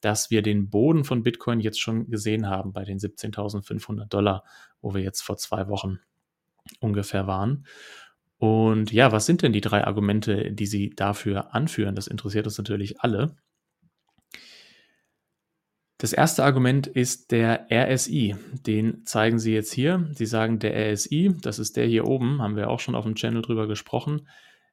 dass 0.00 0.30
wir 0.30 0.42
den 0.42 0.70
Boden 0.70 1.04
von 1.04 1.22
Bitcoin 1.22 1.60
jetzt 1.60 1.80
schon 1.80 2.10
gesehen 2.10 2.48
haben 2.48 2.72
bei 2.72 2.84
den 2.84 2.98
17.500 2.98 4.06
Dollar, 4.06 4.44
wo 4.80 4.94
wir 4.94 5.02
jetzt 5.02 5.22
vor 5.22 5.36
zwei 5.36 5.68
Wochen 5.68 5.98
ungefähr 6.80 7.26
waren. 7.26 7.66
Und 8.38 8.92
ja, 8.92 9.12
was 9.12 9.26
sind 9.26 9.42
denn 9.42 9.52
die 9.52 9.62
drei 9.62 9.84
Argumente, 9.84 10.52
die 10.52 10.66
Sie 10.66 10.90
dafür 10.90 11.54
anführen? 11.54 11.94
Das 11.94 12.06
interessiert 12.06 12.46
uns 12.46 12.58
natürlich 12.58 13.00
alle. 13.00 13.36
Das 15.98 16.12
erste 16.12 16.44
Argument 16.44 16.86
ist 16.86 17.32
der 17.32 17.68
RSI. 17.72 18.36
Den 18.66 19.06
zeigen 19.06 19.38
Sie 19.38 19.54
jetzt 19.54 19.72
hier. 19.72 20.08
Sie 20.12 20.26
sagen, 20.26 20.58
der 20.58 20.92
RSI, 20.92 21.34
das 21.40 21.58
ist 21.58 21.76
der 21.76 21.86
hier 21.86 22.06
oben, 22.06 22.42
haben 22.42 22.56
wir 22.56 22.68
auch 22.68 22.80
schon 22.80 22.94
auf 22.94 23.04
dem 23.04 23.14
Channel 23.14 23.42
drüber 23.42 23.66
gesprochen 23.66 24.26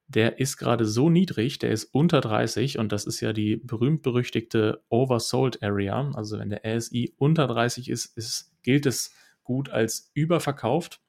der 0.08 0.39
ist 0.39 0.58
gerade 0.58 0.86
so 0.86 1.10
niedrig, 1.10 1.60
der 1.60 1.72
ist 1.72 1.86
unter 1.86 2.22
30 2.22 2.77
und 2.77 2.92
das 2.92 3.06
ist 3.06 3.22
ja 3.22 3.34
die 3.34 3.58
berühmt-berüchtigte 3.58 4.84
Oversold 4.89 5.63
Area. 5.63 6.12
Also 6.13 6.39
wenn 6.39 6.50
der 6.50 6.62
RSI 6.65 7.13
unter 7.18 7.48
30 7.48 7.89
ist, 7.89 8.18
ist, 8.18 8.51
gilt 8.63 8.86
es 8.86 9.13
gut 9.44 9.70
als 9.70 10.12
überverkauft. 10.13 11.01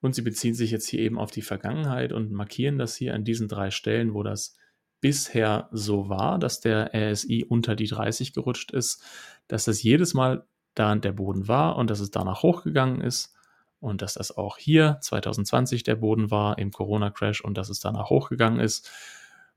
Und 0.00 0.14
sie 0.14 0.22
beziehen 0.22 0.54
sich 0.54 0.70
jetzt 0.70 0.88
hier 0.88 1.00
eben 1.00 1.18
auf 1.18 1.30
die 1.30 1.42
Vergangenheit 1.42 2.12
und 2.12 2.30
markieren 2.30 2.78
das 2.78 2.96
hier 2.96 3.14
an 3.14 3.24
diesen 3.24 3.48
drei 3.48 3.70
Stellen, 3.70 4.12
wo 4.12 4.22
das 4.22 4.56
bisher 5.04 5.68
so 5.70 6.08
war, 6.08 6.38
dass 6.38 6.60
der 6.60 6.92
RSI 6.94 7.44
unter 7.46 7.76
die 7.76 7.88
30 7.88 8.32
gerutscht 8.32 8.70
ist, 8.70 9.02
dass 9.48 9.66
das 9.66 9.82
jedes 9.82 10.14
Mal 10.14 10.46
da 10.72 10.94
der 10.94 11.12
Boden 11.12 11.46
war 11.46 11.76
und 11.76 11.90
dass 11.90 12.00
es 12.00 12.10
danach 12.10 12.42
hochgegangen 12.42 13.02
ist 13.02 13.34
und 13.80 14.00
dass 14.00 14.14
das 14.14 14.34
auch 14.34 14.56
hier 14.56 14.96
2020 15.02 15.82
der 15.82 15.96
Boden 15.96 16.30
war 16.30 16.56
im 16.56 16.70
Corona-Crash 16.70 17.42
und 17.42 17.58
dass 17.58 17.68
es 17.68 17.80
danach 17.80 18.08
hochgegangen 18.08 18.60
ist. 18.60 18.90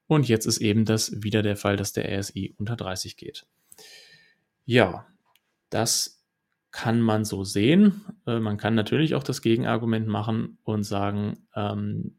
Und 0.05 0.27
jetzt 0.27 0.47
ist 0.47 0.57
eben 0.57 0.83
das 0.83 1.23
wieder 1.23 1.43
der 1.43 1.55
Fall, 1.55 1.77
dass 1.77 1.93
der 1.93 2.19
RSI 2.19 2.53
unter 2.57 2.75
30 2.75 3.15
geht. 3.15 3.47
Ja, 4.65 5.07
das 5.69 6.25
kann 6.71 6.99
man 6.99 7.23
so 7.23 7.45
sehen. 7.45 8.01
Äh, 8.25 8.41
man 8.41 8.57
kann 8.57 8.75
natürlich 8.75 9.15
auch 9.15 9.23
das 9.23 9.41
Gegenargument 9.41 10.07
machen 10.07 10.57
und 10.65 10.83
sagen, 10.83 11.47
ähm, 11.55 12.17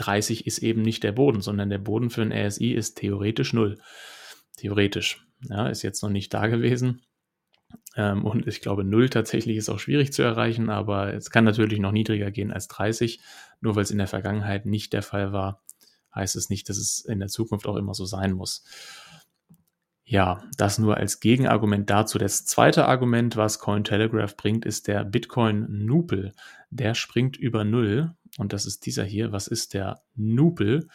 30 0.00 0.46
ist 0.46 0.58
eben 0.58 0.82
nicht 0.82 1.02
der 1.02 1.12
Boden, 1.12 1.40
sondern 1.40 1.70
der 1.70 1.78
Boden 1.78 2.10
für 2.10 2.22
ein 2.22 2.32
RSI 2.32 2.72
ist 2.72 2.96
theoretisch 2.98 3.52
null. 3.52 3.78
Theoretisch. 4.56 5.26
Ja, 5.48 5.68
ist 5.68 5.82
jetzt 5.82 6.02
noch 6.02 6.10
nicht 6.10 6.34
da 6.34 6.46
gewesen. 6.46 7.02
Ähm, 7.96 8.24
und 8.24 8.46
ich 8.46 8.60
glaube, 8.60 8.84
0 8.84 9.10
tatsächlich 9.10 9.56
ist 9.56 9.68
auch 9.68 9.78
schwierig 9.78 10.12
zu 10.12 10.22
erreichen, 10.22 10.70
aber 10.70 11.14
es 11.14 11.30
kann 11.30 11.44
natürlich 11.44 11.78
noch 11.78 11.92
niedriger 11.92 12.30
gehen 12.30 12.52
als 12.52 12.68
30. 12.68 13.20
Nur 13.60 13.76
weil 13.76 13.82
es 13.82 13.90
in 13.90 13.98
der 13.98 14.06
Vergangenheit 14.06 14.66
nicht 14.66 14.92
der 14.92 15.02
Fall 15.02 15.32
war, 15.32 15.62
heißt 16.14 16.36
es 16.36 16.50
nicht, 16.50 16.68
dass 16.68 16.78
es 16.78 17.04
in 17.04 17.20
der 17.20 17.28
Zukunft 17.28 17.66
auch 17.66 17.76
immer 17.76 17.94
so 17.94 18.04
sein 18.04 18.32
muss. 18.32 18.64
Ja, 20.04 20.42
das 20.56 20.78
nur 20.78 20.96
als 20.96 21.20
Gegenargument 21.20 21.88
dazu. 21.88 22.18
Das 22.18 22.44
zweite 22.44 22.86
Argument, 22.86 23.36
was 23.36 23.60
Cointelegraph 23.60 24.36
bringt, 24.36 24.64
ist 24.64 24.88
der 24.88 25.04
Bitcoin 25.04 25.66
Nupel. 25.86 26.32
Der 26.70 26.94
springt 26.94 27.36
über 27.36 27.62
Null 27.62 28.12
und 28.38 28.52
das 28.52 28.66
ist 28.66 28.86
dieser 28.86 29.04
hier. 29.04 29.32
Was 29.32 29.46
ist 29.46 29.74
der 29.74 30.02
Nupel? 30.14 30.88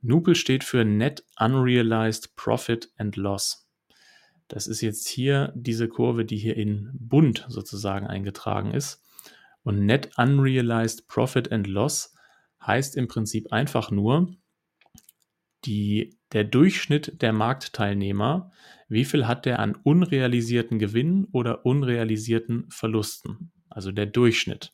Nupel 0.00 0.34
steht 0.34 0.64
für 0.64 0.84
Net 0.84 1.24
Unrealized 1.38 2.36
Profit 2.36 2.90
and 2.96 3.16
Loss. 3.16 3.68
Das 4.48 4.66
ist 4.66 4.80
jetzt 4.80 5.08
hier 5.08 5.52
diese 5.54 5.88
Kurve, 5.88 6.24
die 6.24 6.38
hier 6.38 6.56
in 6.56 6.90
bunt 6.94 7.44
sozusagen 7.48 8.06
eingetragen 8.06 8.72
ist. 8.72 9.02
Und 9.62 9.84
Net 9.84 10.10
Unrealized 10.16 11.08
Profit 11.08 11.52
and 11.52 11.66
Loss 11.66 12.14
heißt 12.64 12.96
im 12.96 13.08
Prinzip 13.08 13.52
einfach 13.52 13.90
nur, 13.90 14.34
die, 15.64 16.16
der 16.32 16.44
Durchschnitt 16.44 17.20
der 17.20 17.32
Marktteilnehmer, 17.32 18.52
wie 18.88 19.04
viel 19.04 19.26
hat 19.26 19.44
der 19.44 19.58
an 19.58 19.76
unrealisierten 19.82 20.78
Gewinnen 20.78 21.26
oder 21.32 21.66
unrealisierten 21.66 22.70
Verlusten? 22.70 23.52
Also 23.68 23.92
der 23.92 24.06
Durchschnitt. 24.06 24.72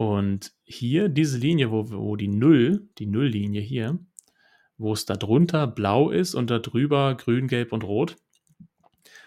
Und 0.00 0.54
hier 0.64 1.10
diese 1.10 1.36
Linie, 1.36 1.70
wo, 1.70 1.90
wo 1.90 2.16
die 2.16 2.26
Null, 2.26 2.88
die 2.96 3.04
Nulllinie 3.04 3.60
hier, 3.60 3.98
wo 4.78 4.94
es 4.94 5.04
da 5.04 5.14
drunter 5.14 5.66
blau 5.66 6.08
ist 6.08 6.34
und 6.34 6.48
da 6.48 6.58
drüber 6.58 7.14
grün, 7.16 7.48
gelb 7.48 7.70
und 7.70 7.84
rot, 7.84 8.16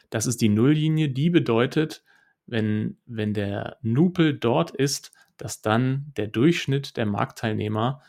das 0.10 0.25
ist 0.25 0.42
die 0.42 0.50
Nulllinie, 0.50 1.10
die 1.10 1.30
bedeutet, 1.30 2.03
wenn, 2.48 2.98
wenn 3.06 3.36
der 3.36 3.77
Nupel 3.84 4.34
dort 4.34 4.72
ist, 4.72 5.12
dass 5.38 5.62
dann 5.62 6.12
der 6.18 6.25
Durchschnitt 6.25 6.98
der 6.98 7.06
Marktteilnehmer 7.06 8.01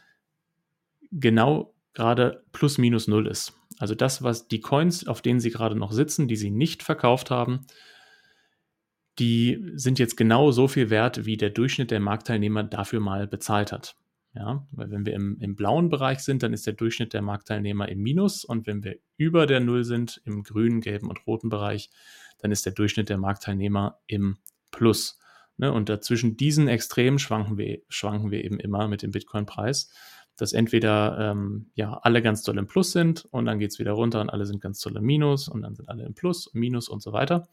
genau 1.10 1.74
gerade 1.92 2.44
plus 2.52 2.78
minus 2.78 3.08
null 3.08 3.26
ist. 3.26 3.52
Also 3.76 3.94
das, 3.94 4.22
was 4.22 4.48
die 4.48 4.60
Coins, 4.60 5.06
auf 5.06 5.20
denen 5.20 5.38
sie 5.38 5.50
gerade 5.50 5.76
noch 5.76 5.92
sitzen, 5.92 6.28
die 6.28 6.36
sie 6.36 6.50
nicht 6.50 6.82
verkauft 6.82 7.30
haben, 7.30 7.66
die 9.18 9.72
sind 9.74 9.98
jetzt 9.98 10.16
genau 10.16 10.50
so 10.50 10.68
viel 10.68 10.90
wert, 10.90 11.24
wie 11.24 11.36
der 11.36 11.50
Durchschnitt 11.50 11.90
der 11.90 12.00
Marktteilnehmer 12.00 12.64
dafür 12.64 13.00
mal 13.00 13.26
bezahlt 13.26 13.72
hat. 13.72 13.96
Ja, 14.34 14.66
weil 14.72 14.90
wenn 14.90 15.06
wir 15.06 15.14
im, 15.14 15.38
im 15.40 15.54
blauen 15.54 15.90
Bereich 15.90 16.18
sind, 16.18 16.42
dann 16.42 16.52
ist 16.52 16.66
der 16.66 16.72
Durchschnitt 16.72 17.12
der 17.12 17.22
Marktteilnehmer 17.22 17.88
im 17.88 18.00
Minus 18.00 18.44
und 18.44 18.66
wenn 18.66 18.82
wir 18.82 18.96
über 19.16 19.46
der 19.46 19.60
Null 19.60 19.84
sind, 19.84 20.20
im 20.24 20.42
grünen, 20.42 20.80
gelben 20.80 21.08
und 21.08 21.24
roten 21.24 21.50
Bereich, 21.50 21.88
dann 22.38 22.50
ist 22.50 22.66
der 22.66 22.72
Durchschnitt 22.72 23.08
der 23.08 23.18
Marktteilnehmer 23.18 24.00
im 24.08 24.38
Plus. 24.72 25.20
Ne? 25.56 25.72
Und 25.72 25.88
dazwischen 25.88 26.36
diesen 26.36 26.66
Extremen 26.66 27.20
schwanken 27.20 27.58
wir, 27.58 27.78
schwanken 27.88 28.32
wir 28.32 28.44
eben 28.44 28.58
immer 28.58 28.88
mit 28.88 29.02
dem 29.02 29.12
Bitcoin-Preis, 29.12 29.92
dass 30.36 30.52
entweder 30.52 31.30
ähm, 31.30 31.70
ja 31.74 31.92
alle 32.02 32.20
ganz 32.20 32.42
doll 32.42 32.58
im 32.58 32.66
Plus 32.66 32.90
sind 32.90 33.24
und 33.26 33.44
dann 33.44 33.60
geht 33.60 33.70
es 33.70 33.78
wieder 33.78 33.92
runter 33.92 34.20
und 34.20 34.30
alle 34.30 34.46
sind 34.46 34.60
ganz 34.60 34.80
doll 34.80 34.96
im 34.96 35.04
Minus 35.04 35.46
und 35.46 35.62
dann 35.62 35.76
sind 35.76 35.88
alle 35.88 36.04
im 36.04 36.14
Plus, 36.14 36.50
Minus 36.54 36.88
und 36.88 37.02
so 37.02 37.12
weiter. 37.12 37.48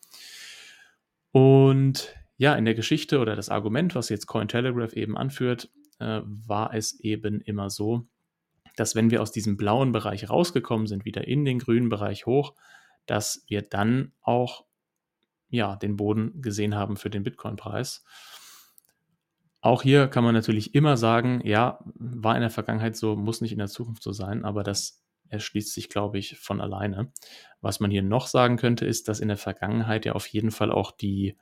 Und 1.31 2.15
ja, 2.37 2.55
in 2.55 2.65
der 2.65 2.73
Geschichte 2.73 3.19
oder 3.19 3.35
das 3.35 3.49
Argument, 3.49 3.95
was 3.95 4.09
jetzt 4.09 4.27
Cointelegraph 4.27 4.93
eben 4.93 5.17
anführt, 5.17 5.69
äh, 5.99 6.21
war 6.23 6.73
es 6.73 6.99
eben 6.99 7.41
immer 7.41 7.69
so, 7.69 8.07
dass 8.75 8.95
wenn 8.95 9.11
wir 9.11 9.21
aus 9.21 9.31
diesem 9.31 9.57
blauen 9.57 9.91
Bereich 9.91 10.29
rausgekommen 10.29 10.87
sind, 10.87 11.05
wieder 11.05 11.27
in 11.27 11.45
den 11.45 11.59
grünen 11.59 11.89
Bereich 11.89 12.25
hoch, 12.25 12.55
dass 13.05 13.43
wir 13.47 13.61
dann 13.61 14.13
auch 14.21 14.65
ja, 15.49 15.75
den 15.75 15.97
Boden 15.97 16.41
gesehen 16.41 16.75
haben 16.75 16.95
für 16.95 17.09
den 17.09 17.23
Bitcoin-Preis. 17.23 18.03
Auch 19.59 19.83
hier 19.83 20.07
kann 20.07 20.23
man 20.23 20.33
natürlich 20.33 20.73
immer 20.73 20.97
sagen, 20.97 21.41
ja, 21.45 21.79
war 21.95 22.35
in 22.35 22.41
der 22.41 22.49
Vergangenheit 22.49 22.95
so, 22.95 23.15
muss 23.15 23.41
nicht 23.41 23.51
in 23.51 23.59
der 23.59 23.67
Zukunft 23.67 24.01
so 24.01 24.13
sein, 24.13 24.43
aber 24.43 24.63
das 24.63 25.03
erschließt 25.31 25.73
sich, 25.73 25.89
glaube 25.89 26.17
ich, 26.17 26.37
von 26.37 26.61
alleine. 26.61 27.11
Was 27.61 27.79
man 27.79 27.91
hier 27.91 28.03
noch 28.03 28.27
sagen 28.27 28.57
könnte, 28.57 28.85
ist, 28.85 29.07
dass 29.07 29.19
in 29.19 29.27
der 29.27 29.37
Vergangenheit 29.37 30.05
ja 30.05 30.13
auf 30.13 30.27
jeden 30.27 30.51
Fall 30.51 30.71
auch 30.71 30.91
die, 30.91 31.37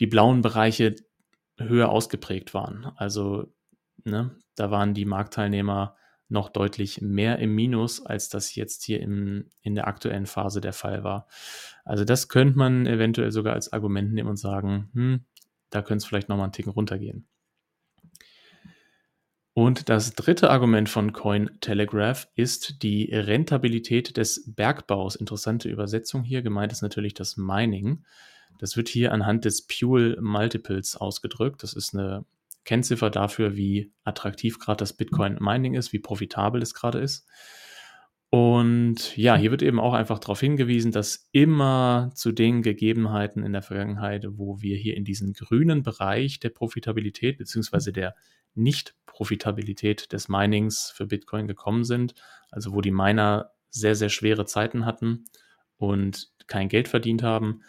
die 0.00 0.06
blauen 0.06 0.42
Bereiche 0.42 0.94
höher 1.58 1.88
ausgeprägt 1.90 2.54
waren. 2.54 2.92
Also 2.96 3.52
ne, 4.04 4.36
da 4.54 4.70
waren 4.70 4.94
die 4.94 5.04
Marktteilnehmer 5.04 5.96
noch 6.28 6.50
deutlich 6.50 7.00
mehr 7.00 7.38
im 7.38 7.54
Minus, 7.54 8.04
als 8.04 8.28
das 8.28 8.54
jetzt 8.54 8.84
hier 8.84 9.00
im, 9.00 9.50
in 9.62 9.74
der 9.74 9.88
aktuellen 9.88 10.26
Phase 10.26 10.60
der 10.60 10.74
Fall 10.74 11.02
war. 11.02 11.26
Also 11.84 12.04
das 12.04 12.28
könnte 12.28 12.58
man 12.58 12.86
eventuell 12.86 13.32
sogar 13.32 13.54
als 13.54 13.72
Argument 13.72 14.12
nehmen 14.12 14.28
und 14.28 14.36
sagen, 14.36 14.90
hm, 14.92 15.24
da 15.70 15.82
könnte 15.82 16.02
es 16.02 16.04
vielleicht 16.04 16.28
nochmal 16.28 16.44
einen 16.44 16.52
Ticken 16.52 16.72
runtergehen. 16.72 17.26
Und 19.58 19.88
das 19.88 20.12
dritte 20.14 20.50
Argument 20.50 20.88
von 20.88 21.12
Cointelegraph 21.12 22.28
ist 22.36 22.80
die 22.84 23.12
Rentabilität 23.12 24.16
des 24.16 24.44
Bergbaus. 24.54 25.16
Interessante 25.16 25.68
Übersetzung 25.68 26.22
hier. 26.22 26.42
Gemeint 26.42 26.70
ist 26.70 26.82
natürlich 26.82 27.12
das 27.12 27.36
Mining. 27.36 28.04
Das 28.60 28.76
wird 28.76 28.88
hier 28.88 29.10
anhand 29.10 29.44
des 29.44 29.66
Puel 29.66 30.16
Multiples 30.20 30.94
ausgedrückt. 30.94 31.64
Das 31.64 31.72
ist 31.72 31.92
eine 31.92 32.24
Kennziffer 32.64 33.10
dafür, 33.10 33.56
wie 33.56 33.90
attraktiv 34.04 34.60
gerade 34.60 34.76
das 34.76 34.92
Bitcoin 34.92 35.38
Mining 35.40 35.74
ist, 35.74 35.92
wie 35.92 35.98
profitabel 35.98 36.62
es 36.62 36.72
gerade 36.72 37.00
ist. 37.00 37.26
Und 38.30 39.16
ja, 39.16 39.34
hier 39.34 39.50
wird 39.50 39.62
eben 39.62 39.80
auch 39.80 39.94
einfach 39.94 40.20
darauf 40.20 40.38
hingewiesen, 40.38 40.92
dass 40.92 41.30
immer 41.32 42.12
zu 42.14 42.30
den 42.30 42.62
Gegebenheiten 42.62 43.42
in 43.42 43.54
der 43.54 43.62
Vergangenheit, 43.62 44.24
wo 44.30 44.60
wir 44.60 44.76
hier 44.76 44.96
in 44.96 45.04
diesen 45.04 45.32
grünen 45.32 45.82
Bereich 45.82 46.38
der 46.38 46.50
Profitabilität 46.50 47.38
beziehungsweise 47.38 47.92
der 47.92 48.14
Nicht-Profitabilität 48.54 50.12
des 50.12 50.28
Minings 50.28 50.90
für 50.90 51.06
Bitcoin 51.06 51.46
gekommen 51.46 51.84
sind, 51.84 52.14
also 52.50 52.72
wo 52.72 52.80
die 52.80 52.90
Miner 52.90 53.52
sehr, 53.70 53.94
sehr 53.94 54.08
schwere 54.08 54.46
Zeiten 54.46 54.86
hatten 54.86 55.24
und 55.76 56.30
kein 56.46 56.68
Geld 56.68 56.88
verdient 56.88 57.22
haben, 57.22 57.62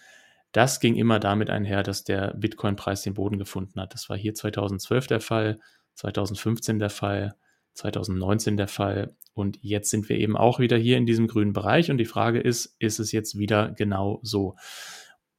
das 0.51 0.79
ging 0.79 0.95
immer 0.95 1.19
damit 1.19 1.50
einher, 1.50 1.83
dass 1.83 2.03
der 2.03 2.33
Bitcoin-Preis 2.36 3.03
den 3.03 3.13
Boden 3.13 3.38
gefunden 3.38 3.79
hat. 3.79 3.93
Das 3.93 4.09
war 4.09 4.17
hier 4.17 4.33
2012 4.33 5.07
der 5.07 5.21
Fall, 5.21 5.59
2015 5.93 6.79
der 6.79 6.89
Fall, 6.89 7.36
2019 7.74 8.57
der 8.57 8.67
Fall 8.67 9.15
und 9.33 9.57
jetzt 9.62 9.89
sind 9.89 10.09
wir 10.09 10.17
eben 10.17 10.36
auch 10.36 10.59
wieder 10.59 10.77
hier 10.77 10.98
in 10.98 11.05
diesem 11.05 11.27
grünen 11.27 11.53
Bereich 11.53 11.91
und 11.91 11.98
die 11.98 12.05
Frage 12.05 12.39
ist, 12.39 12.75
ist 12.79 13.00
es 13.00 13.12
jetzt 13.12 13.38
wieder 13.38 13.71
genau 13.71 14.19
so? 14.21 14.55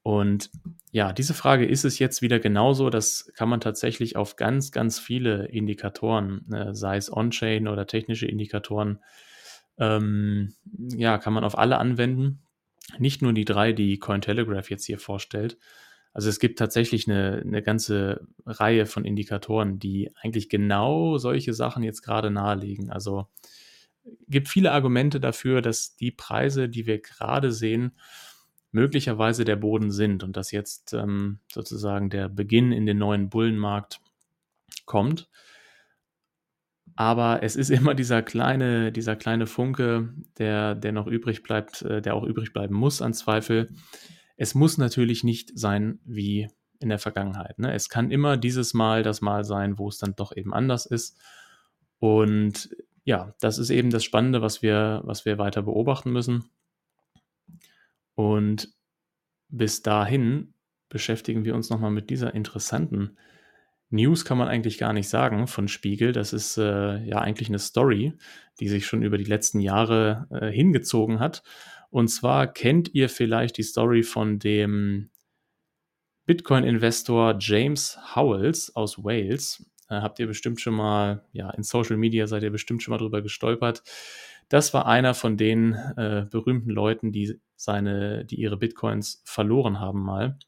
Und 0.03 0.51
ja, 0.93 1.13
diese 1.13 1.35
Frage, 1.35 1.67
ist 1.67 1.85
es 1.85 1.99
jetzt 1.99 2.23
wieder 2.23 2.41
genauso? 2.41 2.91
Das 2.91 3.31
kann 3.35 3.49
man 3.49 3.61
tatsächlich 3.61 4.17
auf 4.17 4.37
ganz, 4.37 4.73
ganz 4.73 4.99
viele 4.99 5.47
Indikatoren, 5.47 6.51
äh, 6.53 6.75
sei 6.75 6.97
es 6.97 7.13
On-Chain 7.13 7.69
oder 7.69 7.87
technische 7.87 8.27
Indikatoren, 8.27 9.01
ähm, 9.79 10.55
ja, 10.97 11.19
kann 11.19 11.33
man 11.33 11.45
auf 11.45 11.59
alle 11.59 11.79
anwenden 11.79 12.43
nicht 12.99 13.23
nur 13.23 13.33
die 13.33 13.45
drei, 13.45 13.73
die 13.73 13.99
Cointelegraph 13.99 14.71
jetzt 14.71 14.85
hier 14.85 14.99
vorstellt. 14.99 15.59
Also 16.13 16.29
es 16.29 16.41
gibt 16.41 16.59
tatsächlich 16.59 17.09
eine, 17.09 17.43
eine 17.47 17.63
ganze 17.63 18.27
Reihe 18.45 18.87
von 18.87 19.05
Indikatoren, 19.05 19.79
die 19.79 20.11
eigentlich 20.21 20.49
genau 20.49 21.19
solche 21.19 21.55
Sachen 21.55 21.85
jetzt 21.85 22.03
gerade 22.03 22.31
nahelegen. 22.31 22.91
Also 22.91 23.29
gibt 24.29 24.49
viele 24.49 24.73
Argumente 24.73 25.21
dafür, 25.21 25.63
dass 25.63 25.95
die 25.95 26.11
Preise, 26.11 26.69
die 26.69 26.87
wir 26.87 27.01
gerade 27.01 27.53
sehen, 27.53 27.93
möglicherweise 28.73 29.45
der 29.45 29.57
Boden 29.57 29.91
sind 29.91 30.23
und 30.23 30.37
dass 30.37 30.53
jetzt 30.53 30.93
ähm, 30.93 31.41
sozusagen 31.53 32.11
der 32.11 32.29
Beginn 32.29 32.73
in 32.73 32.87
den 32.87 32.99
neuen 32.99 33.29
Bullenmarkt 33.29 34.01
kommt. 34.87 35.29
Aber 36.97 37.43
es 37.43 37.57
ist 37.57 37.71
immer 37.71 37.95
dieser 37.95 38.23
kleine, 38.23 38.93
dieser 38.93 39.17
kleine 39.17 39.47
Funke, 39.47 40.13
der, 40.39 40.75
der 40.75 40.93
noch 40.93 41.07
übrig 41.07 41.43
bleibt, 41.43 41.83
äh, 41.83 42.03
der 42.03 42.15
auch 42.15 42.25
übrig 42.25 42.53
bleiben 42.53 42.75
muss 42.75 43.03
an 43.03 43.15
Zweifel. 43.15 43.71
Es 44.37 44.55
muss 44.55 44.79
natürlich 44.79 45.25
nicht 45.25 45.59
sein 45.59 45.99
wie 46.05 46.49
in 46.79 46.89
der 46.89 46.99
Vergangenheit. 46.99 47.59
Ne? 47.59 47.75
Es 47.75 47.89
kann 47.89 48.11
immer 48.11 48.37
dieses 48.37 48.75
Mal 48.75 49.03
das 49.03 49.21
Mal 49.21 49.45
sein, 49.45 49.79
wo 49.79 49.89
es 49.89 49.99
dann 49.99 50.15
doch 50.17 50.35
eben 50.35 50.55
anders 50.55 50.87
ist. 50.87 51.19
Und 51.99 52.71
ja, 53.05 53.35
das 53.41 53.59
ist 53.59 53.71
eben 53.71 53.91
das 53.91 54.05
Spannende, 54.05 54.41
was 54.41 54.63
wir, 54.63 55.03
was 55.05 55.25
wir 55.25 55.39
weiter 55.39 55.63
beobachten 55.63 56.11
müssen. 56.11 56.45
Und 58.21 58.69
bis 59.49 59.81
dahin 59.81 60.53
beschäftigen 60.91 61.47
wir 61.47 61.55
uns 61.55 61.71
nochmal 61.71 61.91
mit 61.91 62.11
dieser 62.11 62.35
interessanten 62.35 63.17
News 63.89 64.27
kann 64.27 64.37
man 64.37 64.47
eigentlich 64.47 64.77
gar 64.77 64.93
nicht 64.93 65.09
sagen 65.09 65.47
von 65.47 65.69
Spiegel. 65.69 66.13
Das 66.13 66.35
ist 66.35 66.59
äh, 66.59 67.03
ja 67.03 67.19
eigentlich 67.19 67.49
eine 67.49 67.59
Story, 67.59 68.13
die 68.61 68.69
sich 68.69 68.87
schon 68.87 69.03
über 69.03 69.17
die 69.17 69.25
letzten 69.25 69.59
Jahre 69.59 70.29
äh, 70.31 70.51
hingezogen 70.51 71.19
hat. 71.19 71.43
Und 71.89 72.09
zwar 72.09 72.47
kennt 72.47 72.95
ihr 72.95 73.09
vielleicht 73.09 73.57
die 73.57 73.63
Story 73.63 74.03
von 74.03 74.39
dem 74.39 75.09
Bitcoin-Investor 76.27 77.37
James 77.41 77.99
Howells 78.15 78.77
aus 78.77 79.03
Wales. 79.03 79.65
Äh, 79.89 80.03
habt 80.03 80.19
ihr 80.19 80.27
bestimmt 80.27 80.61
schon 80.61 80.75
mal, 80.75 81.25
ja, 81.33 81.51
in 81.51 81.63
Social 81.63 81.97
Media 81.97 82.27
seid 82.27 82.43
ihr 82.43 82.53
bestimmt 82.53 82.83
schon 82.83 82.93
mal 82.93 82.99
drüber 82.99 83.23
gestolpert. 83.23 83.83
Das 84.51 84.75
war 84.75 84.87
einer 84.87 85.15
von 85.15 85.37
den 85.39 85.75
äh, 85.97 86.27
berühmten 86.29 86.71
Leuten, 86.71 87.13
die 87.13 87.41
seine, 87.57 88.25
die 88.25 88.35
ihre 88.35 88.59
Bitcoins 88.59 89.23
verloren 89.25 89.81
haben 89.81 90.03
mal. 90.03 90.39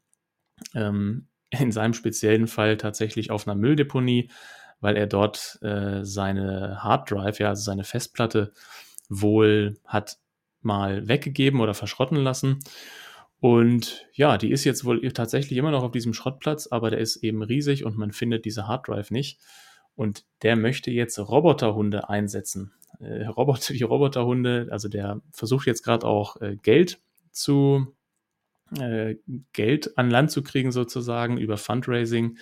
Ähm, 0.75 1.29
in 1.51 1.73
seinem 1.73 1.95
speziellen 1.95 2.49
Fall 2.49 2.77
tatsächlich 2.77 3.31
auf 3.31 3.47
einer 3.47 3.55
Mülldeponie, 3.55 4.31
weil 4.81 4.97
er 4.97 5.07
dort 5.07 5.59
äh, 5.62 6.05
seine 6.05 6.83
Harddrive, 6.83 7.38
ja, 7.38 7.51
also 7.51 7.62
seine 7.62 7.85
Festplatte 7.85 8.53
wohl 9.09 9.79
hat 9.87 10.19
mal 10.62 11.07
weggegeben 11.07 11.61
oder 11.61 11.75
verschrotten 11.75 12.19
lassen. 12.19 12.59
Und 13.38 14.07
ja, 14.15 14.38
die 14.38 14.51
ist 14.51 14.65
jetzt 14.65 14.85
wohl 14.85 15.01
tatsächlich 15.12 15.59
immer 15.59 15.71
noch 15.71 15.83
auf 15.85 15.93
diesem 15.93 16.15
Schrottplatz, 16.15 16.69
aber 16.69 16.91
der 16.91 17.01
ist 17.01 17.17
eben 17.17 17.43
riesig 17.43 17.85
und 17.85 17.99
man 17.99 18.12
findet 18.12 18.45
diese 18.45 18.67
Harddrive 18.67 19.12
nicht. 19.12 19.41
Und 19.94 20.24
der 20.42 20.57
möchte 20.57 20.90
jetzt 20.90 21.18
Roboterhunde 21.18 22.09
einsetzen. 22.09 22.72
Äh, 23.00 23.26
Roboter, 23.26 23.74
die 23.74 23.83
Roboterhunde, 23.83 24.68
also 24.70 24.88
der 24.88 25.20
versucht 25.33 25.66
jetzt 25.66 25.83
gerade 25.83 26.07
auch 26.07 26.40
äh, 26.40 26.57
Geld 26.57 27.00
zu 27.31 27.94
äh, 28.78 29.16
Geld 29.52 29.98
an 29.98 30.11
Land 30.11 30.31
zu 30.31 30.42
kriegen, 30.42 30.72
sozusagen, 30.72 31.37
über 31.37 31.57
Fundraising, 31.57 32.38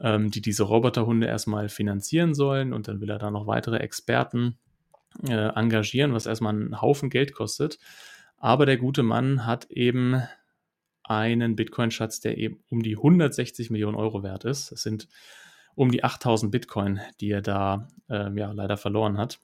ähm, 0.00 0.30
die 0.30 0.40
diese 0.40 0.64
Roboterhunde 0.64 1.26
erstmal 1.26 1.68
finanzieren 1.68 2.34
sollen. 2.34 2.72
Und 2.72 2.88
dann 2.88 3.00
will 3.00 3.10
er 3.10 3.18
da 3.18 3.30
noch 3.30 3.46
weitere 3.46 3.78
Experten 3.78 4.58
äh, 5.26 5.32
engagieren, 5.32 6.12
was 6.12 6.26
erstmal 6.26 6.54
einen 6.54 6.80
Haufen 6.80 7.10
Geld 7.10 7.32
kostet. 7.32 7.78
Aber 8.36 8.66
der 8.66 8.76
gute 8.76 9.02
Mann 9.02 9.46
hat 9.46 9.68
eben 9.70 10.22
einen 11.02 11.56
Bitcoin-Schatz, 11.56 12.20
der 12.20 12.38
eben 12.38 12.62
um 12.68 12.82
die 12.82 12.96
160 12.96 13.70
Millionen 13.70 13.96
Euro 13.96 14.22
wert 14.22 14.44
ist. 14.44 14.70
Das 14.70 14.82
sind 14.82 15.08
um 15.78 15.92
die 15.92 16.02
8000 16.02 16.50
Bitcoin, 16.50 17.00
die 17.20 17.30
er 17.30 17.40
da 17.40 17.86
äh, 18.10 18.36
ja 18.36 18.50
leider 18.50 18.76
verloren 18.76 19.16
hat. 19.16 19.38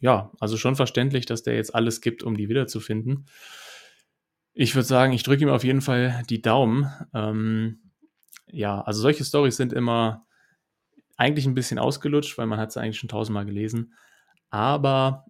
Ja, 0.00 0.32
also 0.40 0.56
schon 0.56 0.74
verständlich, 0.74 1.26
dass 1.26 1.44
der 1.44 1.54
jetzt 1.54 1.76
alles 1.76 2.00
gibt, 2.00 2.24
um 2.24 2.36
die 2.36 2.48
wiederzufinden. 2.48 3.26
Ich 4.52 4.74
würde 4.74 4.88
sagen, 4.88 5.12
ich 5.12 5.22
drücke 5.22 5.44
ihm 5.44 5.48
auf 5.48 5.62
jeden 5.62 5.80
Fall 5.80 6.24
die 6.28 6.42
Daumen. 6.42 6.90
Ähm, 7.14 7.92
ja, 8.48 8.80
also 8.80 9.00
solche 9.00 9.24
Stories 9.24 9.56
sind 9.56 9.72
immer 9.72 10.26
eigentlich 11.16 11.46
ein 11.46 11.54
bisschen 11.54 11.78
ausgelutscht, 11.78 12.36
weil 12.36 12.46
man 12.46 12.58
hat 12.58 12.72
sie 12.72 12.80
eigentlich 12.80 12.98
schon 12.98 13.08
tausendmal 13.08 13.46
gelesen. 13.46 13.94
Aber 14.50 15.24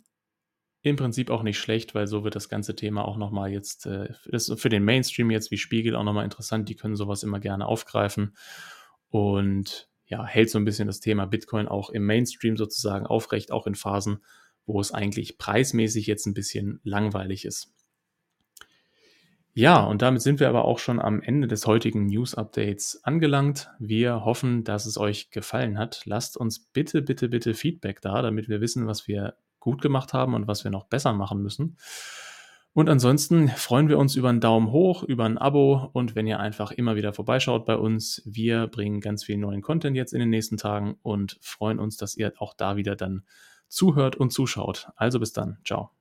im 0.81 0.97
Prinzip 0.97 1.29
auch 1.29 1.43
nicht 1.43 1.59
schlecht, 1.59 1.95
weil 1.95 2.07
so 2.07 2.25
wird 2.25 2.35
das 2.35 2.49
ganze 2.49 2.75
Thema 2.75 3.05
auch 3.05 3.19
nochmal 3.19 3.51
jetzt, 3.51 3.85
äh, 3.85 4.09
für 4.57 4.71
den 4.71 4.85
Mainstream 4.85 5.31
jetzt 5.31 5.51
wie 5.51 5.59
Spiegel 5.59 5.95
auch 5.95 6.05
nochmal 6.05 6.25
interessant. 6.25 6.71
Die 6.71 6.77
können 6.77 6.97
sowas 6.97 7.23
immer 7.25 7.41
gerne 7.41 7.67
aufgreifen 7.67 8.35
und 9.11 9.91
ja, 10.09 10.25
hält 10.25 10.51
so 10.51 10.59
ein 10.59 10.65
bisschen 10.65 10.87
das 10.87 11.01
Thema 11.01 11.27
Bitcoin 11.27 11.69
auch 11.69 11.91
im 11.91 12.05
Mainstream 12.05 12.57
sozusagen 12.57 13.07
aufrecht, 13.07 13.53
auch 13.53 13.67
in 13.67 13.75
Phasen, 13.75 14.25
wo 14.67 14.81
es 14.81 14.93
eigentlich 14.93 15.39
preismäßig 15.39 16.07
jetzt 16.07 16.27
ein 16.27 16.35
bisschen 16.35 16.81
langweilig 16.83 17.45
ist. 17.45 17.73
Ja, 19.55 19.83
und 19.83 20.03
damit 20.03 20.23
sind 20.23 20.41
wir 20.41 20.49
aber 20.49 20.65
auch 20.65 20.79
schon 20.79 21.01
am 21.01 21.21
Ende 21.21 21.49
des 21.49 21.67
heutigen 21.67 22.07
News 22.07 22.35
Updates 22.35 23.01
angelangt. 23.03 23.71
Wir 23.81 24.25
hoffen, 24.25 24.63
dass 24.63 24.87
es 24.87 24.99
euch 24.99 25.31
gefallen 25.31 25.79
hat. 25.79 26.03
Lasst 26.05 26.37
uns 26.37 26.61
bitte, 26.61 27.03
bitte, 27.03 27.29
bitte 27.29 27.55
Feedback 27.55 28.01
da, 28.01 28.23
damit 28.23 28.49
wir 28.49 28.61
wissen, 28.61 28.87
was 28.87 29.09
wir 29.09 29.35
gut 29.59 29.83
gemacht 29.83 30.13
haben 30.13 30.35
und 30.35 30.47
was 30.47 30.63
wir 30.63 30.71
noch 30.71 30.85
besser 30.85 31.13
machen 31.13 31.43
müssen. 31.43 31.77
Und 32.75 32.89
ansonsten 32.89 33.49
freuen 33.49 33.89
wir 33.89 33.99
uns 33.99 34.15
über 34.15 34.29
einen 34.29 34.41
Daumen 34.41 34.71
hoch, 34.71 35.03
über 35.03 35.25
ein 35.25 35.39
Abo 35.39 35.91
und 35.93 36.15
wenn 36.15 36.27
ihr 36.27 36.39
einfach 36.39 36.71
immer 36.71 36.95
wieder 36.95 37.13
vorbeischaut 37.13 37.65
bei 37.65 37.77
uns. 37.77 38.23
Wir 38.25 38.67
bringen 38.69 39.01
ganz 39.01 39.25
viel 39.25 39.37
neuen 39.37 39.63
Content 39.63 39.97
jetzt 39.97 40.13
in 40.13 40.21
den 40.21 40.31
nächsten 40.31 40.59
Tagen 40.59 40.97
und 41.03 41.39
freuen 41.41 41.81
uns, 41.81 41.97
dass 41.97 42.17
ihr 42.17 42.33
auch 42.39 42.55
da 42.55 42.77
wieder 42.77 42.95
dann 42.95 43.25
zuhört 43.69 44.17
und 44.17 44.33
zuschaut. 44.33 44.89
Also 44.97 45.19
bis 45.19 45.33
dann. 45.33 45.59
Ciao. 45.65 45.98